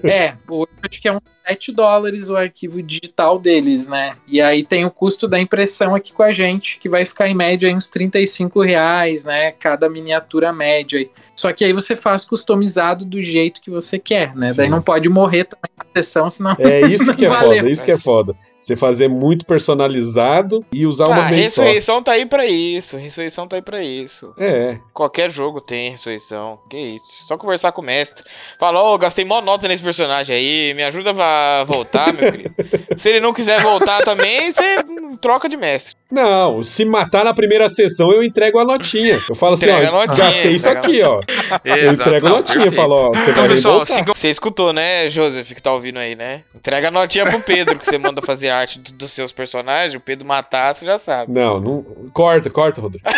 [0.03, 4.15] É, hoje acho que é uns 7 dólares o arquivo digital deles, né?
[4.27, 7.35] E aí tem o custo da impressão aqui com a gente, que vai ficar em
[7.35, 9.51] média uns 35 reais, né?
[9.51, 11.07] Cada miniatura média.
[11.39, 14.51] Só que aí você faz customizado do jeito que você quer, né?
[14.51, 14.57] Sim.
[14.57, 16.53] Daí não pode morrer também na sessão, senão.
[16.59, 17.55] É isso que é Valeu.
[17.59, 18.35] foda, isso que é foda.
[18.59, 21.61] Você fazer muito personalizado e usar uma Ah, vez só.
[21.61, 22.97] ressurreição tá aí pra isso.
[22.97, 24.33] Ressurreição tá aí pra isso.
[24.37, 26.59] É, Qualquer jogo tem ressurreição.
[26.69, 27.25] Que isso.
[27.27, 28.25] Só conversar com o mestre.
[28.59, 30.73] Fala, ô, gastei mó nota nesse personagem aí.
[30.73, 32.53] Me ajuda a voltar, meu querido.
[32.97, 34.75] Se ele não quiser voltar também, você
[35.21, 35.95] troca de mestre.
[36.11, 39.21] Não, se matar na primeira sessão, eu entrego a notinha.
[39.29, 41.21] Eu falo assim, ó, a notinha, gastei isso aqui, ó.
[41.63, 43.81] Eu entrego a notinha, eu falo, ó, você Então, vai pessoal,
[44.15, 46.43] você escutou, né, Joseph, que tá ouvindo aí, né?
[46.55, 49.93] Entrega a notinha pro Pedro, que você manda fazer arte do- dos seus personagens.
[49.95, 51.31] O Pedro matar, você já sabe.
[51.31, 51.83] Não, não.
[52.13, 53.05] Corta, corta, Rodrigo.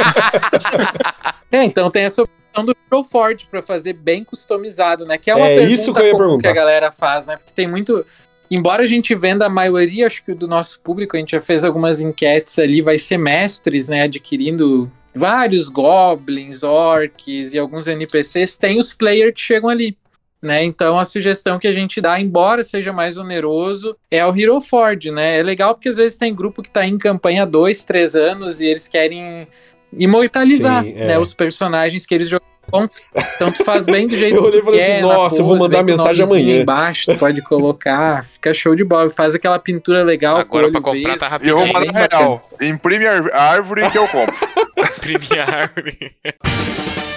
[1.51, 5.17] É, então tem essa opção do Hero Forge pra fazer bem customizado, né?
[5.17, 6.41] Que é uma É pergunta isso que eu ia perguntar.
[6.41, 7.37] que a galera faz, né?
[7.37, 8.05] Porque tem muito.
[8.49, 11.63] Embora a gente venda a maioria, acho que do nosso público, a gente já fez
[11.63, 14.03] algumas enquetes ali, vai ser mestres, né?
[14.03, 19.97] Adquirindo vários goblins, orcs e alguns NPCs, tem os players que chegam ali.
[20.41, 20.63] Né?
[20.63, 25.09] Então a sugestão que a gente dá, embora seja mais oneroso, é o Hero Forge,
[25.09, 25.39] né?
[25.39, 28.61] É legal porque às vezes tem grupo que tá em campanha há dois, três anos
[28.61, 29.47] e eles querem
[29.91, 31.07] imortalizar Sim, é.
[31.07, 32.45] né, os personagens que eles jogam.
[32.67, 34.91] Então tu faz bem do jeito Eu que tu falei quer.
[34.99, 36.61] assim, nossa, eu vou mandar mensagem amanhã.
[36.61, 39.09] Embaixo, tu pode colocar, fica show de bola.
[39.09, 41.19] Faz aquela pintura legal Agora com pra comprar vesgo.
[41.19, 41.93] tá E eu vou rapidinho.
[41.93, 42.41] mandar real.
[42.61, 44.35] Imprime a árvore que eu compro.
[44.77, 46.11] Imprimir a árvore.